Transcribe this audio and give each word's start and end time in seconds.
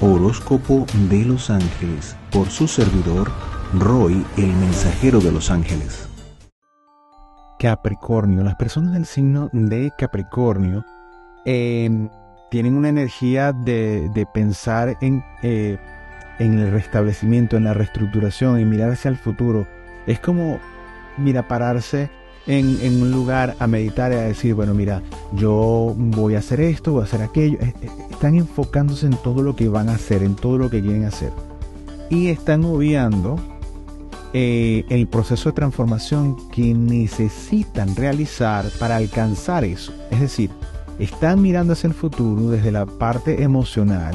Horóscopo 0.00 0.86
de 1.10 1.24
los 1.24 1.50
Ángeles 1.50 2.16
por 2.30 2.48
su 2.50 2.68
servidor 2.68 3.32
Roy, 3.74 4.24
el 4.36 4.46
mensajero 4.46 5.18
de 5.18 5.32
los 5.32 5.50
ángeles. 5.50 6.08
Capricornio. 7.58 8.44
Las 8.44 8.54
personas 8.54 8.92
del 8.92 9.06
signo 9.06 9.50
de 9.52 9.90
Capricornio 9.98 10.84
em, 11.44 12.08
tienen 12.48 12.76
una 12.76 12.90
energía 12.90 13.52
de, 13.52 14.24
pensar 14.32 14.96
en, 15.00 15.24
eh, 15.42 15.78
en 16.38 16.60
el 16.60 16.70
restablecimiento, 16.70 17.56
en 17.56 17.64
la 17.64 17.74
reestructuración, 17.74 18.60
y 18.60 18.64
mirar 18.64 18.92
hacia 18.92 19.08
el 19.08 19.16
futuro. 19.16 19.66
Es 20.06 20.20
como, 20.20 20.60
mira, 21.16 21.48
pararse 21.48 22.08
en, 22.48 23.02
un 23.02 23.12
lugar 23.12 23.56
a 23.58 23.66
meditar 23.66 24.10
y 24.10 24.14
a 24.14 24.22
decir, 24.22 24.54
bueno, 24.54 24.74
mira, 24.74 25.02
yo 25.34 25.94
voy 25.96 26.34
a 26.34 26.38
hacer 26.38 26.60
esto, 26.60 26.92
voy 26.92 27.02
a 27.02 27.04
hacer 27.04 27.22
aquello. 27.22 27.58
Están 28.10 28.36
enfocándose 28.36 29.06
en 29.06 29.16
todo 29.18 29.42
lo 29.42 29.54
que 29.54 29.68
van 29.68 29.88
a 29.88 29.94
hacer, 29.94 30.22
en 30.22 30.34
todo 30.34 30.56
lo 30.56 30.70
que 30.70 30.80
quieren 30.80 31.04
hacer. 31.04 31.30
Y 32.08 32.28
están 32.28 32.64
obviando 32.64 33.38
eh, 34.32 34.86
el 34.88 35.06
proceso 35.06 35.50
de 35.50 35.54
transformación 35.54 36.36
que 36.50 36.72
necesitan 36.72 37.94
realizar 37.94 38.64
para 38.78 38.96
alcanzar 38.96 39.64
eso. 39.64 39.92
Es 40.10 40.20
decir, 40.20 40.50
están 40.98 41.42
mirando 41.42 41.74
hacia 41.74 41.88
el 41.88 41.94
futuro 41.94 42.50
desde 42.50 42.72
la 42.72 42.86
parte 42.86 43.42
emocional 43.42 44.14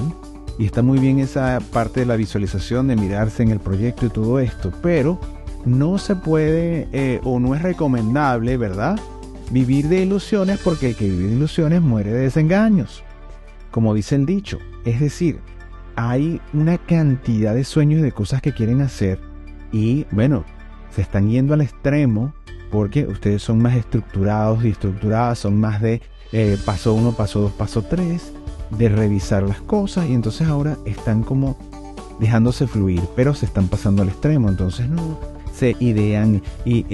y 0.58 0.66
está 0.66 0.82
muy 0.82 0.98
bien 0.98 1.20
esa 1.20 1.60
parte 1.72 2.02
de 2.02 2.06
la 2.08 2.16
visualización 2.16 2.88
de 2.88 2.96
mirarse 2.96 3.44
en 3.44 3.52
el 3.52 3.60
proyecto 3.60 4.08
y 4.08 4.10
todo 4.10 4.40
esto, 4.40 4.72
pero 4.82 5.20
no 5.66 5.98
se 5.98 6.16
puede 6.16 6.88
eh, 6.92 7.20
o 7.24 7.40
no 7.40 7.56
es 7.56 7.62
recomendable, 7.62 8.58
¿verdad? 8.58 9.00
Vivir 9.52 9.88
de 9.88 10.02
ilusiones 10.02 10.60
porque 10.64 10.90
el 10.90 10.96
que 10.96 11.10
vive 11.10 11.28
de 11.28 11.36
ilusiones 11.36 11.82
muere 11.82 12.12
de 12.12 12.22
desengaños, 12.22 13.04
como 13.72 13.94
dice 13.94 14.16
el 14.16 14.26
dicho. 14.26 14.60
Es 14.86 15.00
decir, 15.00 15.40
hay 15.96 16.42
una 16.54 16.78
cantidad 16.78 17.54
de 17.54 17.64
sueños 17.64 18.00
y 18.00 18.04
de 18.04 18.12
cosas 18.12 18.42
que 18.42 18.54
quieren 18.54 18.82
hacer 18.82 19.20
y 19.72 20.06
bueno, 20.12 20.44
se 20.92 21.02
están 21.02 21.30
yendo 21.30 21.54
al 21.54 21.62
extremo 21.62 22.34
porque 22.72 23.06
ustedes 23.06 23.42
son 23.42 23.62
más 23.62 23.76
estructurados 23.76 24.64
y 24.66 24.70
estructuradas, 24.70 25.40
son 25.40 25.60
más 25.60 25.82
de 25.82 26.02
eh, 26.32 26.58
paso 26.66 26.94
uno, 26.94 27.12
paso 27.12 27.42
dos, 27.42 27.52
paso 27.52 27.84
tres, 27.84 28.34
de 28.72 28.90
revisar 28.90 29.44
las 29.44 29.62
cosas 29.62 30.10
y 30.10 30.14
entonces 30.14 30.48
ahora 30.48 30.78
están 30.86 31.24
como 31.24 31.58
dejándose 32.20 32.68
fluir, 32.68 33.02
pero 33.16 33.34
se 33.34 33.46
están 33.46 33.68
pasando 33.68 34.02
al 34.02 34.10
extremo, 34.10 34.50
entonces 34.50 34.90
no, 34.90 35.20
se 35.54 35.76
idean 35.80 36.42
y, 36.66 36.86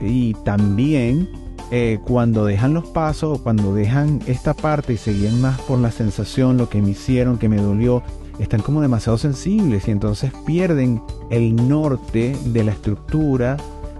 y 0.00 0.34
también 0.44 1.28
eh, 1.70 1.98
cuando 2.04 2.44
dejan 2.44 2.74
los 2.74 2.86
pasos, 2.86 3.40
cuando 3.40 3.74
dejan 3.74 4.20
esta 4.26 4.54
parte 4.54 4.92
y 4.92 4.96
se 4.96 5.12
guían 5.12 5.40
más 5.40 5.60
por 5.62 5.78
la 5.78 5.90
sensación, 5.90 6.56
lo 6.56 6.68
que 6.68 6.82
me 6.82 6.90
hicieron, 6.90 7.38
que 7.38 7.48
me 7.48 7.56
dolió, 7.56 8.02
están 8.38 8.60
como 8.60 8.80
demasiado 8.80 9.18
sensibles 9.18 9.88
y 9.88 9.90
entonces 9.90 10.32
pierden 10.46 11.02
el 11.30 11.68
norte 11.68 12.36
de 12.46 12.64
la 12.64 12.72
estructura, 12.72 13.56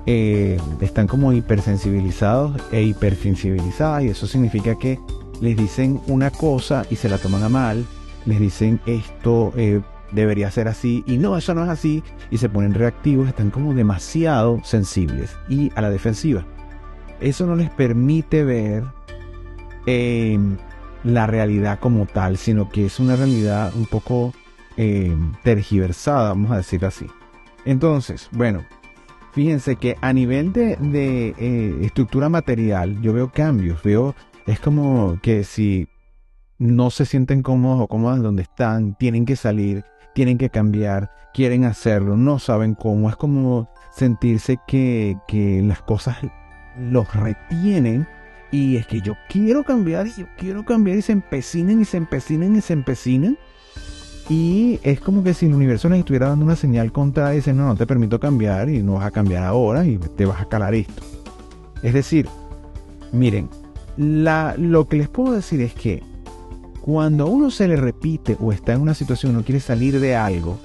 eh, 0.07 0.59
están 0.81 1.07
como 1.07 1.33
hipersensibilizados 1.33 2.61
e 2.71 2.83
hipersensibilizadas 2.83 4.05
y 4.05 4.09
eso 4.09 4.27
significa 4.27 4.79
que 4.79 4.99
les 5.41 5.57
dicen 5.57 6.01
una 6.07 6.31
cosa 6.31 6.85
y 6.91 6.97
se 6.97 7.09
la 7.09 7.19
toman 7.19 7.43
a 7.43 7.49
mal, 7.49 7.87
les 8.27 8.39
dicen 8.39 8.81
esto 8.87 9.53
eh, 9.57 9.81
debería 10.15 10.51
ser 10.51 10.69
así 10.69 11.03
y 11.07 11.19
no, 11.19 11.37
eso 11.37 11.55
no 11.55 11.65
es 11.65 11.69
así 11.69 12.03
y 12.31 12.39
se 12.39 12.49
ponen 12.49 12.75
reactivos, 12.75 13.29
están 13.29 13.51
como 13.51 13.75
demasiado 13.75 14.61
sensibles 14.65 15.37
y 15.49 15.71
a 15.75 15.83
la 15.83 15.91
defensiva. 15.91 16.45
Eso 17.21 17.47
no 17.47 17.57
les 17.57 17.71
permite 17.71 18.45
ver 18.45 18.85
em, 19.87 20.57
la 21.05 21.27
realidad 21.27 21.79
como 21.79 22.07
tal, 22.07 22.37
sino 22.37 22.69
que 22.69 22.87
es 22.87 22.99
una 23.01 23.17
realidad 23.17 23.73
un 23.75 23.87
poco 23.87 24.33
em, 24.77 25.33
tergiversada, 25.43 26.31
vamos 26.31 26.51
a 26.51 26.57
decir 26.57 26.85
así. 26.85 27.07
Entonces, 27.65 28.29
bueno, 28.33 28.65
fíjense 29.33 29.77
que 29.77 29.97
a 30.01 30.13
nivel 30.13 30.53
de, 30.53 30.77
eh, 31.39 31.79
estructura 31.83 32.29
material, 32.29 33.01
yo 33.01 33.13
veo 33.13 33.31
cambios, 33.31 33.83
veo, 33.83 34.15
es 34.47 34.61
como 34.61 35.19
que 35.23 35.45
si 35.45 35.89
no 36.59 36.91
se 36.91 37.07
sienten 37.07 37.43
cómodos 37.43 37.83
o 37.83 37.89
cómodas 37.89 38.23
donde 38.23 38.43
están, 38.43 38.97
tienen 38.97 39.25
que 39.25 39.37
salir, 39.37 39.85
tienen 40.15 40.39
que 40.39 40.49
cambiar, 40.49 41.11
quieren 41.35 41.65
hacerlo, 41.65 42.17
no 42.17 42.39
saben 42.39 42.75
cómo. 42.75 43.11
Es 43.11 43.17
como 43.17 43.69
sentirse 43.93 44.59
que, 44.67 45.17
las 45.65 45.83
cosas 45.83 46.17
los 46.79 47.13
retienen 47.15 48.07
y 48.51 48.77
es 48.77 48.87
que 48.87 49.01
yo 49.01 49.15
quiero 49.29 49.65
cambiar 49.65 50.07
y 50.07 50.13
yo 50.21 50.27
quiero 50.39 50.65
cambiar 50.65 50.99
y 50.99 51.03
se 51.03 51.13
empecinan 51.13 51.81
y 51.81 51.85
se 51.85 51.99
empecinan 51.99 52.57
y 52.57 52.61
se 52.61 52.73
empecinan. 52.73 53.37
Y 54.31 54.81
es 54.83 55.01
como 55.01 55.23
que 55.23 55.35
si 55.35 55.47
el 55.47 55.55
universo 55.55 55.89
les 55.91 55.99
estuviera 55.99 56.29
dando 56.29 56.47
una 56.47 56.57
señal 56.57 56.93
contra 56.93 57.35
y 57.35 57.37
dicen, 57.37 57.59
no, 57.59 57.67
no 57.67 57.77
te 57.77 57.87
permito 57.87 58.19
cambiar 58.19 58.71
y 58.71 58.83
no 58.83 58.95
vas 58.95 59.07
a 59.07 59.11
cambiar 59.11 59.45
ahora 59.45 59.85
y 59.85 59.99
te 59.99 60.25
vas 60.25 60.41
a 60.41 60.49
calar 60.49 60.75
esto. 60.75 61.03
Es 61.83 61.93
decir, 61.93 62.27
miren, 63.13 63.51
la, 63.99 64.55
lo 64.57 64.89
que 64.89 64.97
les 64.97 65.09
puedo 65.09 65.35
decir 65.35 65.61
es 65.61 65.75
que 65.75 66.03
cuando 66.85 67.25
a 67.25 67.29
uno 67.29 67.51
se 67.51 67.67
le 67.67 67.77
repite 67.77 68.37
o 68.39 68.53
está 68.53 68.75
en 68.75 68.83
una 68.83 68.93
situación, 68.93 69.35
uno 69.35 69.43
quiere 69.43 69.59
salir 69.59 70.01
de 70.01 70.17
algo 70.17 70.59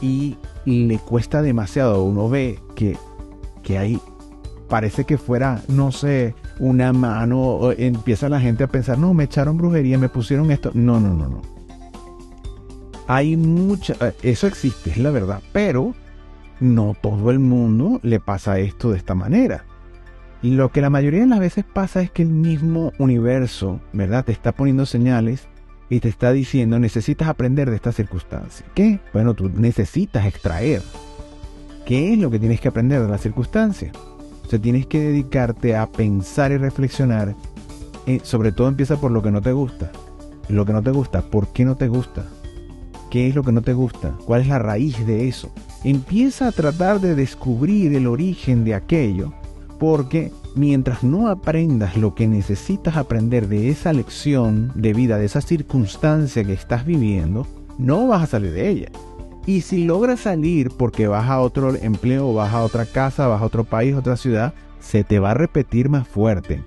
y 0.00 0.38
le 0.64 0.98
cuesta 0.98 1.42
demasiado, 1.42 2.02
uno 2.04 2.30
ve 2.30 2.58
que, 2.74 2.96
que 3.62 3.76
hay, 3.76 4.00
parece 4.70 5.04
que 5.04 5.18
fuera, 5.18 5.60
no 5.68 5.92
sé, 5.92 6.34
una 6.58 6.94
mano, 6.94 7.70
empieza 7.76 8.30
la 8.30 8.40
gente 8.40 8.64
a 8.64 8.68
pensar, 8.68 8.96
no, 8.96 9.12
me 9.12 9.24
echaron 9.24 9.58
brujería, 9.58 9.98
me 9.98 10.08
pusieron 10.08 10.50
esto. 10.50 10.70
No, 10.72 10.98
no, 10.98 11.12
no, 11.12 11.28
no. 11.28 11.42
Hay 13.06 13.36
mucha, 13.36 13.94
eh, 14.00 14.14
eso 14.22 14.46
existe, 14.46 14.88
es 14.88 14.96
la 14.96 15.10
verdad, 15.10 15.42
pero 15.52 15.92
no 16.60 16.96
todo 16.98 17.30
el 17.30 17.40
mundo 17.40 18.00
le 18.02 18.20
pasa 18.20 18.58
esto 18.58 18.90
de 18.90 18.96
esta 18.96 19.14
manera. 19.14 19.66
Lo 20.42 20.72
que 20.72 20.80
la 20.80 20.90
mayoría 20.90 21.20
de 21.20 21.26
las 21.28 21.38
veces 21.38 21.64
pasa 21.64 22.02
es 22.02 22.10
que 22.10 22.22
el 22.22 22.30
mismo 22.30 22.92
universo, 22.98 23.80
¿verdad? 23.92 24.24
Te 24.24 24.32
está 24.32 24.50
poniendo 24.50 24.86
señales 24.86 25.46
y 25.88 26.00
te 26.00 26.08
está 26.08 26.32
diciendo 26.32 26.80
necesitas 26.80 27.28
aprender 27.28 27.70
de 27.70 27.76
esta 27.76 27.92
circunstancia. 27.92 28.66
¿Qué? 28.74 28.98
Bueno, 29.12 29.34
tú 29.34 29.48
necesitas 29.48 30.26
extraer. 30.26 30.82
¿Qué 31.86 32.12
es 32.12 32.18
lo 32.18 32.28
que 32.28 32.40
tienes 32.40 32.60
que 32.60 32.66
aprender 32.66 33.02
de 33.02 33.08
la 33.08 33.18
circunstancia? 33.18 33.92
O 34.44 34.48
sea, 34.48 34.58
tienes 34.58 34.86
que 34.86 34.98
dedicarte 34.98 35.76
a 35.76 35.86
pensar 35.86 36.50
y 36.50 36.56
reflexionar. 36.56 37.36
Eh, 38.08 38.18
sobre 38.24 38.50
todo 38.50 38.66
empieza 38.66 39.00
por 39.00 39.12
lo 39.12 39.22
que 39.22 39.30
no 39.30 39.42
te 39.42 39.52
gusta. 39.52 39.92
Lo 40.48 40.66
que 40.66 40.72
no 40.72 40.82
te 40.82 40.90
gusta, 40.90 41.22
¿por 41.22 41.52
qué 41.52 41.64
no 41.64 41.76
te 41.76 41.86
gusta? 41.86 42.24
¿Qué 43.12 43.28
es 43.28 43.36
lo 43.36 43.44
que 43.44 43.52
no 43.52 43.62
te 43.62 43.74
gusta? 43.74 44.16
¿Cuál 44.24 44.40
es 44.40 44.48
la 44.48 44.58
raíz 44.58 45.06
de 45.06 45.28
eso? 45.28 45.52
Empieza 45.84 46.48
a 46.48 46.52
tratar 46.52 47.00
de 47.00 47.14
descubrir 47.14 47.94
el 47.94 48.08
origen 48.08 48.64
de 48.64 48.74
aquello 48.74 49.32
porque 49.82 50.30
mientras 50.54 51.02
no 51.02 51.26
aprendas 51.26 51.96
lo 51.96 52.14
que 52.14 52.28
necesitas 52.28 52.96
aprender 52.96 53.48
de 53.48 53.68
esa 53.68 53.92
lección 53.92 54.70
de 54.76 54.92
vida, 54.92 55.18
de 55.18 55.24
esa 55.24 55.40
circunstancia 55.40 56.44
que 56.44 56.52
estás 56.52 56.86
viviendo, 56.86 57.48
no 57.78 58.06
vas 58.06 58.22
a 58.22 58.26
salir 58.28 58.52
de 58.52 58.68
ella. 58.68 58.88
Y 59.44 59.62
si 59.62 59.84
logras 59.84 60.20
salir 60.20 60.70
porque 60.70 61.08
vas 61.08 61.28
a 61.28 61.40
otro 61.40 61.74
empleo, 61.74 62.32
vas 62.32 62.54
a 62.54 62.62
otra 62.62 62.86
casa, 62.86 63.26
vas 63.26 63.42
a 63.42 63.44
otro 63.44 63.64
país, 63.64 63.96
otra 63.96 64.16
ciudad, 64.16 64.54
se 64.78 65.02
te 65.02 65.18
va 65.18 65.32
a 65.32 65.34
repetir 65.34 65.88
más 65.88 66.06
fuerte. 66.06 66.62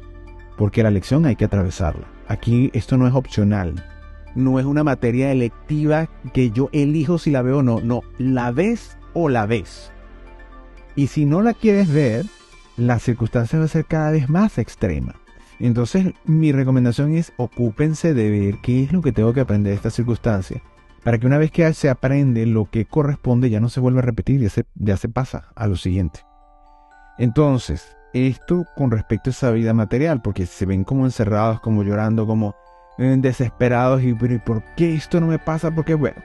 Porque 0.58 0.84
la 0.84 0.92
lección 0.92 1.26
hay 1.26 1.38
que 1.38 1.46
atravesarla. 1.46 2.08
Aquí 2.28 2.70
esto 2.74 2.98
no 2.98 3.08
es 3.08 3.14
opcional. 3.14 3.82
No 4.36 4.60
es 4.60 4.66
una 4.66 4.84
materia 4.84 5.32
electiva 5.32 6.10
que 6.34 6.52
yo 6.52 6.68
elijo 6.74 7.18
si 7.18 7.32
la 7.32 7.44
veo 7.44 7.60
o 7.60 7.64
no. 7.64 7.80
No, 7.80 8.02
la 8.18 8.52
ves 8.52 8.98
o 9.14 9.30
la 9.30 9.46
ves. 9.46 9.90
Y 10.98 11.08
si 11.08 11.24
no 11.24 11.42
la 11.42 11.54
quieres 11.54 11.90
ver, 11.90 12.26
la 12.78 13.00
circunstancia 13.00 13.60
va 13.60 13.66
a 13.66 13.70
ser 13.70 13.86
cada 13.86 14.12
vez 14.12 14.30
más 14.30 14.58
extrema. 14.58 15.16
Entonces 15.60 16.14
mi 16.26 16.52
recomendación 16.52 17.14
es 17.14 17.34
ocúpense 17.38 18.14
de 18.14 18.30
ver 18.30 18.60
qué 18.62 18.84
es 18.84 18.92
lo 18.92 19.02
que 19.02 19.12
tengo 19.12 19.34
que 19.34 19.40
aprender 19.42 19.72
de 19.72 19.78
esta 19.78 19.90
circunstancia, 19.90 20.62
para 21.04 21.18
que 21.18 21.28
una 21.28 21.38
vez 21.38 21.52
que 21.52 21.72
se 21.74 21.90
aprende 21.90 22.46
lo 22.46 22.70
que 22.70 22.86
corresponde 22.86 23.50
ya 23.50 23.60
no 23.60 23.70
se 23.70 23.80
vuelva 23.80 24.00
a 24.00 24.04
repetir, 24.04 24.42
y 24.42 24.50
ya 24.76 24.98
se 24.98 25.10
pasa 25.10 25.50
a 25.56 25.68
lo 25.68 25.78
siguiente. 25.78 26.22
Entonces, 27.18 27.96
esto 28.14 28.66
con 28.76 28.92
respecto 28.92 29.30
a 29.30 29.32
esa 29.32 29.52
vida 29.52 29.74
material, 29.74 30.22
porque 30.22 30.46
se 30.46 30.66
ven 30.66 30.84
como 30.84 31.06
encerrados, 31.06 31.62
como 31.62 31.84
llorando, 31.84 32.28
como 32.28 32.56
eh, 32.98 33.16
desesperados 33.20 34.04
y 34.04 34.14
¿por 34.14 34.64
qué 34.76 34.96
esto 34.96 35.20
no 35.20 35.28
me 35.28 35.40
pasa? 35.40 35.72
Porque 35.72 35.96
bueno, 35.96 36.22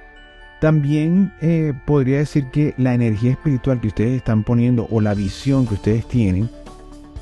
también 0.60 1.32
eh, 1.40 1.72
podría 1.86 2.18
decir 2.18 2.46
que 2.50 2.74
la 2.76 2.94
energía 2.94 3.32
espiritual 3.32 3.80
que 3.80 3.88
ustedes 3.88 4.16
están 4.16 4.44
poniendo 4.44 4.86
o 4.90 5.00
la 5.00 5.14
visión 5.14 5.66
que 5.66 5.74
ustedes 5.74 6.06
tienen 6.06 6.50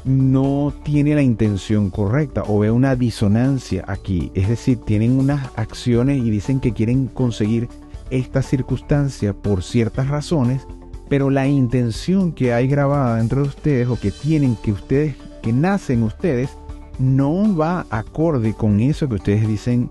no 0.05 0.73
tiene 0.85 1.15
la 1.15 1.23
intención 1.23 1.91
correcta 1.91 2.43
o 2.47 2.61
ve 2.61 2.71
una 2.71 2.97
disonancia 2.97 3.85
aquí. 3.87 4.33
Es 4.35 4.49
decir, 4.49 4.79
tienen 4.79 5.19
unas 5.19 5.51
acciones 5.57 6.19
y 6.19 6.31
dicen 6.31 6.61
que 6.61 6.73
quieren 6.73 7.07
conseguir 7.07 7.69
esta 8.11 8.43
circunstancia 8.43 9.35
por 9.35 9.63
ciertas 9.63 10.09
razones, 10.09 10.67
pero 11.09 11.31
la 11.31 11.47
intención 11.47 12.33
que 12.33 12.53
hay 12.53 12.69
grabada 12.69 13.17
dentro 13.17 13.43
de 13.43 13.49
ustedes 13.49 13.89
o 13.89 14.01
que 14.01 14.11
tienen 14.11 14.57
que 14.57 14.73
ustedes, 14.73 15.15
que 15.43 15.53
nacen 15.53 16.03
ustedes, 16.03 16.51
no 16.99 17.55
va 17.55 17.87
acorde 17.91 18.53
con 18.55 18.81
eso 18.81 19.09
que 19.09 19.17
ustedes 19.17 19.47
dicen 19.47 19.91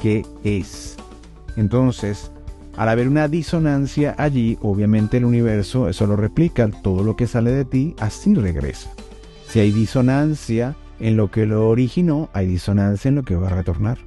que 0.00 0.26
es. 0.44 0.96
Entonces, 1.56 2.31
Al 2.76 2.88
haber 2.88 3.08
una 3.08 3.28
disonancia 3.28 4.14
allí, 4.18 4.58
obviamente 4.62 5.18
el 5.18 5.24
universo 5.24 5.88
eso 5.88 6.06
lo 6.06 6.16
replica, 6.16 6.68
todo 6.82 7.02
lo 7.04 7.16
que 7.16 7.26
sale 7.26 7.50
de 7.50 7.64
ti 7.64 7.94
así 7.98 8.34
regresa. 8.34 8.90
Si 9.46 9.60
hay 9.60 9.72
disonancia 9.72 10.74
en 10.98 11.16
lo 11.16 11.30
que 11.30 11.44
lo 11.44 11.68
originó, 11.68 12.30
hay 12.32 12.46
disonancia 12.46 13.10
en 13.10 13.16
lo 13.16 13.22
que 13.22 13.36
va 13.36 13.48
a 13.48 13.54
retornar. 13.56 13.98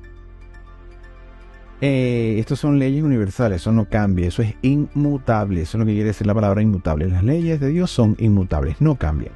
Eh, 1.81 2.37
estos 2.39 2.59
son 2.59 2.79
leyes 2.79 3.03
universales, 3.03 3.61
eso 3.61 3.71
no 3.71 3.85
cambia, 3.85 4.27
eso 4.27 4.41
es 4.41 4.55
inmutable, 4.61 5.61
eso 5.61 5.77
es 5.77 5.79
lo 5.79 5.85
que 5.85 5.91
quiere 5.91 6.07
decir 6.07 6.25
la 6.25 6.33
palabra 6.33 6.61
inmutable. 6.61 7.07
Las 7.07 7.23
leyes 7.23 7.59
de 7.59 7.69
Dios 7.69 7.91
son 7.91 8.15
inmutables, 8.17 8.79
no 8.79 8.95
cambian. 8.95 9.33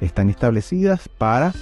Están 0.00 0.30
establecidas 0.30 1.08
para 1.08 1.52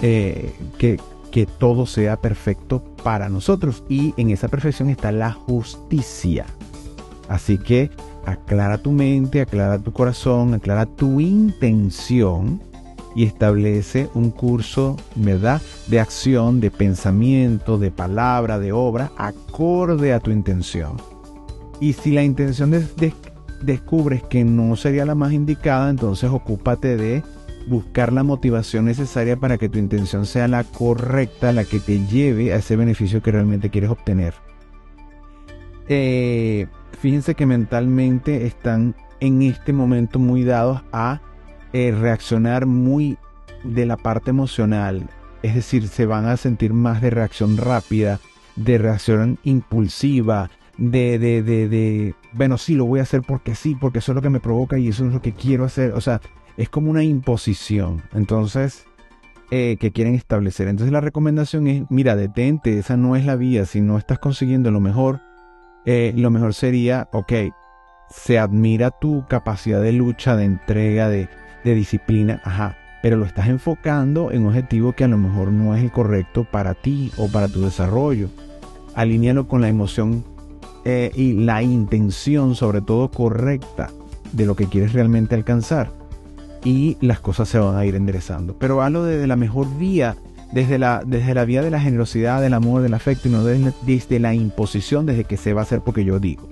eh, 0.00 0.54
que, 0.78 0.98
que 1.32 1.46
todo 1.46 1.86
sea 1.86 2.20
perfecto 2.20 2.84
para 3.02 3.28
nosotros 3.28 3.82
y 3.88 4.14
en 4.16 4.30
esa 4.30 4.46
perfección 4.46 4.90
está 4.90 5.10
la 5.10 5.32
justicia. 5.32 6.46
Así 7.28 7.58
que 7.58 7.90
aclara 8.24 8.78
tu 8.78 8.92
mente, 8.92 9.40
aclara 9.40 9.78
tu 9.78 9.92
corazón, 9.92 10.54
aclara 10.54 10.86
tu 10.86 11.18
intención 11.20 12.60
y 13.14 13.24
establece 13.24 14.08
un 14.14 14.30
curso, 14.30 14.96
¿verdad? 15.16 15.60
De 15.88 16.00
acción, 16.00 16.60
de 16.60 16.70
pensamiento, 16.70 17.78
de 17.78 17.90
palabra, 17.90 18.58
de 18.58 18.72
obra, 18.72 19.10
acorde 19.16 20.12
a 20.12 20.20
tu 20.20 20.30
intención. 20.30 20.96
Y 21.80 21.94
si 21.94 22.12
la 22.12 22.22
intención 22.22 22.70
descubres 23.62 24.22
que 24.22 24.44
no 24.44 24.76
sería 24.76 25.04
la 25.04 25.14
más 25.14 25.32
indicada, 25.32 25.90
entonces 25.90 26.30
ocúpate 26.30 26.96
de 26.96 27.22
buscar 27.66 28.12
la 28.12 28.22
motivación 28.22 28.84
necesaria 28.86 29.36
para 29.36 29.58
que 29.58 29.68
tu 29.68 29.78
intención 29.78 30.26
sea 30.26 30.48
la 30.48 30.64
correcta, 30.64 31.52
la 31.52 31.64
que 31.64 31.80
te 31.80 32.04
lleve 32.06 32.52
a 32.52 32.56
ese 32.56 32.76
beneficio 32.76 33.22
que 33.22 33.32
realmente 33.32 33.70
quieres 33.70 33.90
obtener. 33.90 34.34
Eh, 35.88 36.66
fíjense 37.00 37.34
que 37.34 37.46
mentalmente 37.46 38.46
están 38.46 38.94
en 39.20 39.42
este 39.42 39.72
momento 39.72 40.18
muy 40.18 40.44
dados 40.44 40.82
a 40.92 41.20
eh, 41.72 41.94
reaccionar 41.98 42.66
muy 42.66 43.18
de 43.64 43.86
la 43.86 43.96
parte 43.96 44.30
emocional, 44.30 45.08
es 45.42 45.54
decir, 45.54 45.88
se 45.88 46.06
van 46.06 46.26
a 46.26 46.36
sentir 46.36 46.72
más 46.72 47.00
de 47.00 47.10
reacción 47.10 47.56
rápida, 47.56 48.20
de 48.56 48.78
reacción 48.78 49.38
impulsiva, 49.44 50.50
de, 50.78 51.18
de, 51.18 51.42
de, 51.42 51.68
de, 51.68 52.14
bueno, 52.32 52.58
sí, 52.58 52.74
lo 52.74 52.86
voy 52.86 53.00
a 53.00 53.04
hacer 53.04 53.22
porque 53.22 53.54
sí, 53.54 53.76
porque 53.80 53.98
eso 53.98 54.12
es 54.12 54.16
lo 54.16 54.22
que 54.22 54.30
me 54.30 54.40
provoca 54.40 54.78
y 54.78 54.88
eso 54.88 55.06
es 55.06 55.12
lo 55.12 55.22
que 55.22 55.32
quiero 55.32 55.64
hacer. 55.64 55.92
O 55.92 56.00
sea, 56.00 56.20
es 56.56 56.68
como 56.68 56.90
una 56.90 57.04
imposición. 57.04 58.02
Entonces, 58.12 58.86
eh, 59.54 59.76
que 59.78 59.92
quieren 59.92 60.14
establecer. 60.14 60.66
Entonces 60.66 60.94
la 60.94 61.02
recomendación 61.02 61.66
es, 61.66 61.84
mira, 61.90 62.16
detente, 62.16 62.78
esa 62.78 62.96
no 62.96 63.16
es 63.16 63.26
la 63.26 63.36
vía. 63.36 63.66
Si 63.66 63.82
no 63.82 63.98
estás 63.98 64.18
consiguiendo 64.18 64.70
lo 64.70 64.80
mejor, 64.80 65.20
eh, 65.84 66.14
lo 66.16 66.30
mejor 66.30 66.54
sería, 66.54 67.10
ok, 67.12 67.32
se 68.08 68.38
admira 68.38 68.90
tu 68.90 69.26
capacidad 69.28 69.82
de 69.82 69.92
lucha, 69.92 70.36
de 70.36 70.44
entrega, 70.44 71.10
de, 71.10 71.28
disciplina, 71.64 72.40
ajá, 72.44 72.78
pero 73.02 73.18
lo 73.18 73.26
estás 73.26 73.48
enfocando 73.48 74.30
en 74.32 74.42
un 74.42 74.48
objetivo 74.48 74.94
que 74.94 75.04
a 75.04 75.08
lo 75.08 75.18
mejor 75.18 75.52
no 75.52 75.76
es 75.76 75.82
el 75.82 75.92
correcto 75.92 76.44
para 76.50 76.72
ti 76.72 77.12
o 77.18 77.28
para 77.28 77.48
tu 77.48 77.60
desarrollo. 77.60 78.30
Alínealo 78.94 79.48
con 79.48 79.60
la 79.60 79.68
emoción 79.68 80.24
eh, 80.86 81.10
y 81.14 81.34
la 81.34 81.62
intención, 81.62 82.54
sobre 82.54 82.80
todo 82.80 83.10
correcta, 83.10 83.90
de 84.32 84.46
lo 84.46 84.56
que 84.56 84.66
quieres 84.66 84.94
realmente 84.94 85.34
alcanzar. 85.34 86.01
Y 86.64 86.96
las 87.00 87.20
cosas 87.20 87.48
se 87.48 87.58
van 87.58 87.76
a 87.76 87.84
ir 87.84 87.94
enderezando. 87.94 88.56
Pero 88.58 88.82
hazlo 88.82 89.04
desde 89.04 89.26
la 89.26 89.36
mejor 89.36 89.66
vía, 89.78 90.16
desde 90.52 90.78
la, 90.78 91.02
desde 91.04 91.34
la 91.34 91.44
vía 91.44 91.62
de 91.62 91.70
la 91.70 91.80
generosidad, 91.80 92.40
del 92.40 92.54
amor, 92.54 92.82
del 92.82 92.94
afecto, 92.94 93.28
y 93.28 93.32
no 93.32 93.44
desde, 93.44 93.72
desde 93.84 94.20
la 94.20 94.34
imposición, 94.34 95.06
desde 95.06 95.24
que 95.24 95.36
se 95.36 95.52
va 95.52 95.62
a 95.62 95.64
hacer 95.64 95.80
porque 95.80 96.04
yo 96.04 96.20
digo. 96.20 96.48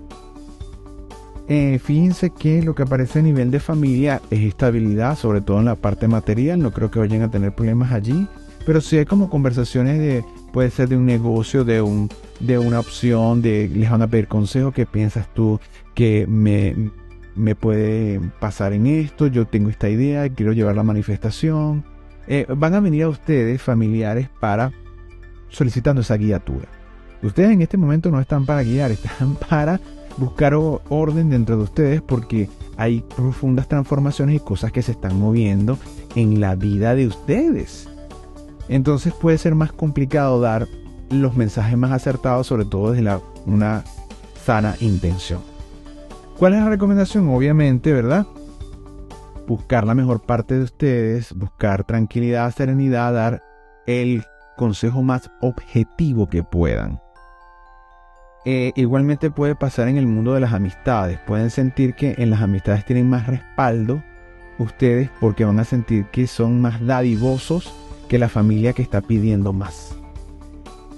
Eh, 1.53 1.81
fíjense 1.83 2.31
que 2.31 2.63
lo 2.63 2.77
que 2.77 2.85
aparece 2.85 3.19
a 3.19 3.23
nivel 3.23 3.51
de 3.51 3.59
familia 3.59 4.23
es 4.31 4.41
estabilidad, 4.41 5.19
sobre 5.19 5.41
todo 5.41 5.59
en 5.59 5.65
la 5.65 5.75
parte 5.75 6.07
material. 6.07 6.61
No 6.61 6.71
creo 6.71 6.93
que 6.93 7.01
vayan 7.01 7.23
a 7.23 7.31
tener 7.31 7.53
problemas 7.53 7.91
allí. 7.91 8.29
Pero 8.65 8.81
sí 8.81 8.99
hay 8.99 9.05
como 9.05 9.29
conversaciones 9.29 9.99
de, 9.99 10.25
puede 10.53 10.71
ser 10.71 10.89
de 10.89 10.97
un 10.97 11.07
negocio, 11.07 11.65
de, 11.65 11.83
un, 11.83 12.09
de 12.39 12.59
una 12.59 12.79
opción, 12.79 13.43
de 13.43 13.69
les 13.69 13.91
van 13.91 14.03
a 14.03 14.07
pedir 14.07 14.29
consejo, 14.29 14.71
¿qué 14.71 14.87
piensas 14.87 15.27
tú 15.35 15.59
que 15.95 16.27
me, 16.29 16.91
me 17.41 17.55
puede 17.55 18.21
pasar 18.39 18.73
en 18.73 18.87
esto? 18.87 19.27
Yo 19.27 19.47
tengo 19.47 19.71
esta 19.71 19.89
idea, 19.89 20.29
quiero 20.29 20.53
llevar 20.53 20.77
la 20.77 20.83
manifestación. 20.83 21.85
Eh, 22.27 22.47
van 22.57 22.75
a 22.75 22.81
venir 22.81 23.05
a 23.05 23.09
ustedes 23.09 23.61
familiares 23.61 24.29
para 24.41 24.73
solicitando 25.49 26.03
esa 26.03 26.17
guiatura. 26.17 26.69
Ustedes 27.23 27.51
en 27.51 27.63
este 27.63 27.77
momento 27.77 28.11
no 28.11 28.21
están 28.21 28.47
para 28.47 28.63
guiar, 28.63 28.91
están 28.93 29.35
para 29.35 29.81
buscar 30.17 30.55
orden 30.55 31.31
dentro 31.31 31.57
de 31.57 31.63
ustedes 31.65 32.03
porque 32.03 32.49
hay 32.77 33.05
profundas 33.17 33.69
transformaciones 33.69 34.37
y 34.37 34.41
cosas 34.41 34.73
que 34.73 34.83
se 34.83 34.93
están 34.93 35.19
moviendo 35.19 35.79
en 36.15 36.41
la 36.41 36.55
vida 36.55 36.95
de 36.95 37.07
ustedes. 37.07 37.89
Entonces 38.69 39.13
puede 39.13 39.39
ser 39.39 39.55
más 39.55 39.73
complicado 39.73 40.41
dar 40.41 40.69
los 41.11 41.37
mensajes 41.37 41.77
más 41.77 41.91
acertados, 41.91 42.47
sobre 42.47 42.65
todo 42.65 42.93
desde 42.93 43.03
la, 43.03 43.21
una 43.47 43.85
sana 44.45 44.77
intención. 44.81 45.50
¿Cuál 46.41 46.55
es 46.55 46.61
la 46.61 46.71
recomendación? 46.71 47.29
Obviamente, 47.29 47.93
¿verdad? 47.93 48.27
Buscar 49.47 49.87
la 49.87 49.95
mejor 49.95 50.23
parte 50.23 50.57
de 50.57 50.65
ustedes, 50.65 51.35
buscar 51.35 51.85
tranquilidad, 51.85 52.51
serenidad, 52.55 53.13
dar 53.13 53.43
el 53.87 54.25
consejo 54.57 55.03
más 55.03 55.31
objetivo 55.43 56.31
que 56.31 56.43
puedan. 56.43 56.99
Eh, 58.47 58.73
igualmente 58.75 59.31
puede 59.31 59.55
pasar 59.55 59.89
en 59.89 59.99
el 59.99 60.07
mundo 60.07 60.33
de 60.33 60.41
las 60.41 60.55
amistades. 60.55 61.19
Pueden 61.27 61.51
sentir 61.51 61.93
que 61.93 62.15
en 62.17 62.31
las 62.31 62.41
amistades 62.41 62.87
tienen 62.87 63.11
más 63.11 63.27
respaldo 63.27 64.03
ustedes 64.59 65.11
porque 65.21 65.45
van 65.45 65.61
a 65.61 65.65
sentir 65.65 66.07
que 66.07 66.27
son 66.27 66.59
más 66.63 66.87
dadivosos 66.87 67.71
que 68.09 68.19
la 68.19 68.31
familia 68.31 68.73
que 68.73 68.81
está 68.81 69.03
pidiendo 69.03 69.53
más. 69.53 69.95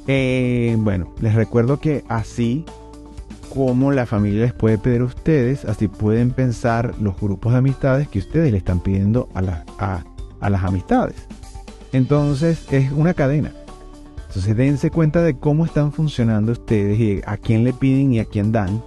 Eh, 0.06 0.76
bueno, 0.78 1.12
les 1.20 1.34
recuerdo 1.34 1.80
que 1.80 2.04
así 2.08 2.64
como 3.54 3.92
la 3.92 4.06
familia 4.06 4.42
les 4.42 4.52
puede 4.52 4.78
pedir 4.78 5.02
a 5.02 5.04
ustedes, 5.04 5.64
así 5.64 5.88
pueden 5.88 6.30
pensar 6.30 6.94
los 7.00 7.18
grupos 7.20 7.52
de 7.52 7.58
amistades 7.58 8.08
que 8.08 8.18
ustedes 8.18 8.50
le 8.50 8.58
están 8.58 8.80
pidiendo 8.80 9.28
a, 9.34 10.02
a 10.40 10.50
las 10.50 10.64
amistades. 10.64 11.26
Entonces 11.92 12.66
es 12.70 12.90
una 12.92 13.14
cadena. 13.14 13.52
Entonces 14.28 14.56
dense 14.56 14.90
cuenta 14.90 15.20
de 15.22 15.34
cómo 15.38 15.66
están 15.66 15.92
funcionando 15.92 16.52
ustedes 16.52 16.98
y 16.98 17.20
a 17.26 17.36
quién 17.36 17.64
le 17.64 17.74
piden 17.74 18.14
y 18.14 18.20
a 18.20 18.24
quién 18.24 18.50
dan 18.50 18.82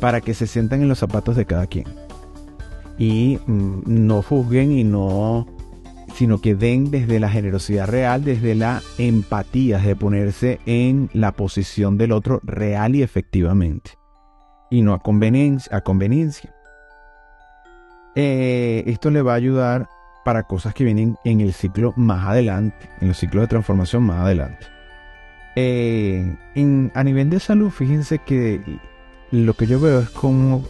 para 0.00 0.20
que 0.20 0.34
se 0.34 0.48
sientan 0.48 0.82
en 0.82 0.88
los 0.88 0.98
zapatos 0.98 1.36
de 1.36 1.46
cada 1.46 1.66
quien. 1.68 1.86
Y 2.98 3.38
mm, 3.46 3.82
no 3.86 4.22
juzguen 4.22 4.72
y 4.72 4.82
no, 4.82 5.46
sino 6.14 6.40
que 6.40 6.54
den 6.54 6.90
desde 6.90 7.20
la 7.20 7.28
generosidad 7.28 7.88
real, 7.88 8.24
desde 8.24 8.54
la 8.54 8.80
empatía, 8.98 9.78
de 9.78 9.96
ponerse 9.96 10.60
en 10.64 11.10
la 11.12 11.32
posición 11.32 11.98
del 11.98 12.12
otro 12.12 12.40
real 12.44 12.94
y 12.94 13.02
efectivamente. 13.02 13.92
Y 14.70 14.82
no 14.82 14.94
a 14.94 15.00
conveniencia. 15.00 16.54
Eh, 18.16 18.84
esto 18.86 19.10
le 19.10 19.22
va 19.22 19.32
a 19.32 19.36
ayudar 19.36 19.88
para 20.24 20.44
cosas 20.44 20.72
que 20.72 20.84
vienen 20.84 21.16
en 21.24 21.40
el 21.40 21.52
ciclo 21.52 21.92
más 21.96 22.26
adelante, 22.26 22.88
en 23.00 23.08
los 23.08 23.18
ciclos 23.18 23.42
de 23.42 23.48
transformación 23.48 24.04
más 24.04 24.20
adelante. 24.20 24.66
Eh, 25.56 26.36
a 26.94 27.04
nivel 27.04 27.30
de 27.30 27.40
salud, 27.40 27.70
fíjense 27.70 28.18
que 28.20 28.60
lo 29.30 29.54
que 29.54 29.66
yo 29.66 29.80
veo 29.80 30.00
es 30.00 30.10
como, 30.10 30.64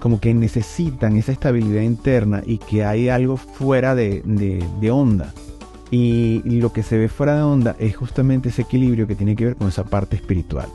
como 0.00 0.18
que 0.18 0.34
necesitan 0.34 1.16
esa 1.16 1.32
estabilidad 1.32 1.82
interna 1.82 2.42
y 2.44 2.58
que 2.58 2.84
hay 2.84 3.08
algo 3.08 3.36
fuera 3.36 3.94
de, 3.94 4.22
onda. 4.90 5.32
Y, 5.90 6.42
lo 6.60 6.72
que 6.72 6.82
se 6.82 6.98
ve 6.98 7.08
fuera 7.08 7.36
de 7.36 7.42
onda 7.42 7.76
es 7.78 7.96
justamente 7.96 8.48
ese 8.48 8.62
equilibrio 8.62 9.06
que 9.06 9.14
tiene 9.14 9.36
que 9.36 9.44
ver 9.44 9.56
con 9.56 9.68
esa 9.68 9.84
parte 9.84 10.16
espiritual. 10.16 10.68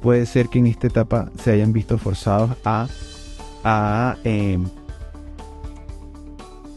Puede 0.00 0.26
ser 0.26 0.48
que 0.48 0.60
en 0.60 0.68
esta 0.68 0.86
etapa 0.86 1.30
se 1.42 1.50
hayan 1.50 1.72
visto 1.72 1.98
forzados 1.98 2.56
a, 2.64 2.86
a 3.64 4.16
em, 4.22 4.64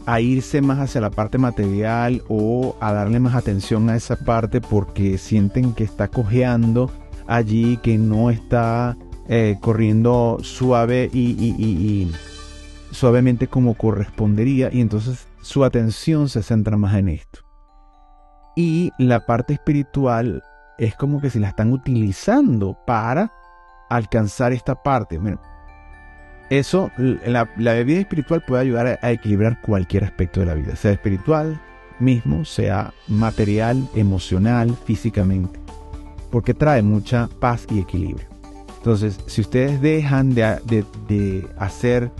a 0.06 0.20
irse 0.20 0.60
más 0.60 0.80
hacia 0.80 1.00
la 1.00 1.10
parte 1.10 1.38
material 1.38 2.22
o 2.28 2.74
a 2.80 2.92
darle 2.92 3.20
más 3.20 3.34
atención 3.34 3.88
a 3.88 3.96
esa 3.96 4.16
parte 4.16 4.60
porque 4.60 5.18
sienten 5.18 5.74
que 5.74 5.84
está 5.84 6.08
cojeando 6.08 6.90
allí, 7.26 7.76
que 7.78 7.98
no 7.98 8.30
está 8.30 8.96
eh, 9.34 9.56
corriendo 9.62 10.40
suave 10.42 11.08
y, 11.10 12.12
suavemente 12.90 13.46
como 13.46 13.72
correspondería 13.72 14.68
y 14.70 14.82
entonces 14.82 15.26
su 15.40 15.64
atención 15.64 16.28
se 16.28 16.42
centra 16.42 16.76
más 16.76 16.94
en 16.96 17.08
esto. 17.08 17.40
Y 18.56 18.92
la 18.98 19.24
parte 19.24 19.54
espiritual 19.54 20.42
es 20.76 20.94
como 20.96 21.22
que 21.22 21.30
si 21.30 21.38
la 21.38 21.48
están 21.48 21.72
utilizando 21.72 22.76
para 22.86 23.32
alcanzar 23.88 24.52
esta 24.52 24.74
parte. 24.82 25.18
Eso, 26.50 26.90
la, 26.98 27.44
vida 27.54 28.00
espiritual 28.00 28.44
puede 28.46 28.60
ayudar 28.60 28.98
a, 29.00 29.12
equilibrar 29.12 29.62
cualquier 29.62 30.04
aspecto 30.04 30.40
de 30.40 30.46
la 30.46 30.54
vida, 30.54 30.76
sea 30.76 30.92
espiritual 30.92 31.58
mismo, 32.00 32.44
sea 32.44 32.92
material, 33.08 33.88
emocional, 33.94 34.76
físicamente, 34.84 35.58
porque 36.30 36.52
trae 36.52 36.82
mucha 36.82 37.30
paz 37.40 37.66
y 37.70 37.80
equilibrio. 37.80 38.31
Entonces, 38.82 39.16
si 39.26 39.42
ustedes 39.42 39.80
dejan 39.80 40.34
de, 40.34 41.46
hacer 41.56 42.10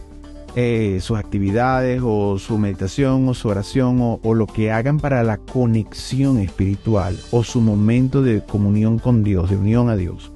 eh, 0.55 1.01
sus 1.01 1.19
actividades 1.19 2.01
o 2.05 2.39
su 2.39 2.57
meditación 2.57 3.29
o 3.29 3.35
su 3.35 3.49
oración 3.49 3.99
o, 4.23 4.35
lo 4.35 4.47
que 4.47 4.71
hagan 4.71 5.01
para 5.01 5.25
la 5.25 5.39
conexión 5.39 6.39
espiritual 6.39 7.19
o 7.33 7.43
su 7.43 7.61
momento 7.61 8.23
de 8.23 8.45
comunión 8.45 9.01
con 9.01 9.25
Dios, 9.25 9.51
de 9.51 9.57
unión 9.57 9.89
a 9.89 9.97
Dios, 9.97 10.31